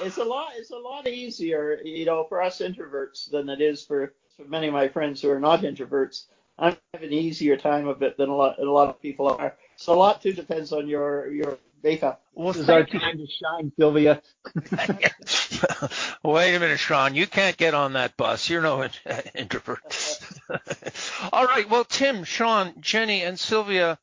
[0.00, 3.84] it's a lot it's a lot easier, you know, for us introverts than it is
[3.84, 6.24] for, for many of my friends who are not introverts.
[6.58, 9.56] I'm having an easier time of it than a lot a lot of people are.
[9.76, 12.22] So a lot too depends on your your makeup.
[12.34, 14.22] Well, this is our time to shine, Sylvia.
[16.22, 17.14] Wait a minute, Sean.
[17.14, 18.48] You can't get on that bus.
[18.48, 18.88] You're no
[19.34, 20.20] introvert.
[21.32, 21.68] All right.
[21.68, 23.98] Well, Tim, Sean, Jenny, and Sylvia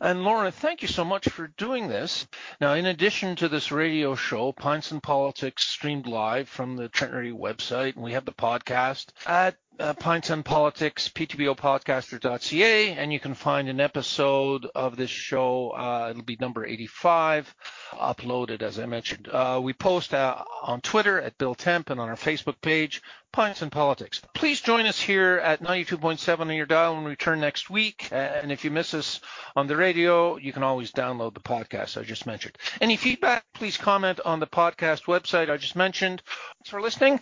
[0.00, 2.26] and Laura, thank you so much for doing this.
[2.60, 7.36] Now, in addition to this radio show, Pints and Politics streamed live from the Radio
[7.36, 13.34] website, and we have the podcast at uh, Pints and Politics, ptbopodcaster.ca, and you can
[13.34, 15.70] find an episode of this show.
[15.70, 17.54] Uh, it'll be number 85,
[17.92, 19.28] uploaded, as I mentioned.
[19.28, 23.02] Uh, we post uh, on Twitter at Bill Temp and on our Facebook page,
[23.32, 24.20] Pints and Politics.
[24.34, 28.08] Please join us here at 92.7 on your dial when we return next week.
[28.12, 29.20] And if you miss us
[29.56, 32.58] on the radio, you can always download the podcast I just mentioned.
[32.80, 36.22] Any feedback, please comment on the podcast website I just mentioned.
[36.58, 37.20] Thanks for listening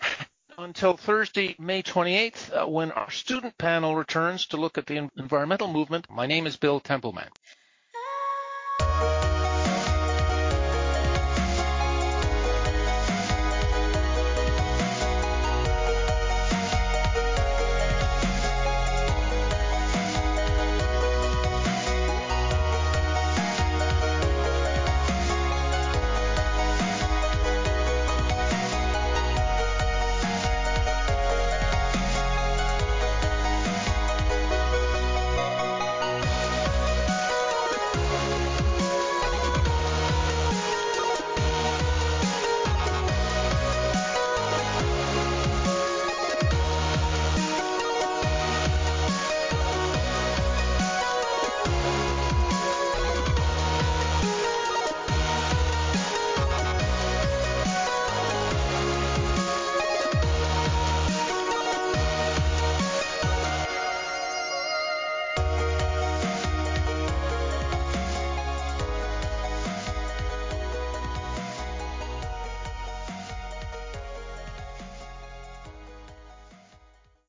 [0.63, 5.67] until Thursday, May 28th, uh, when our student panel returns to look at the environmental
[5.67, 6.07] movement.
[6.09, 7.29] My name is Bill Templeman.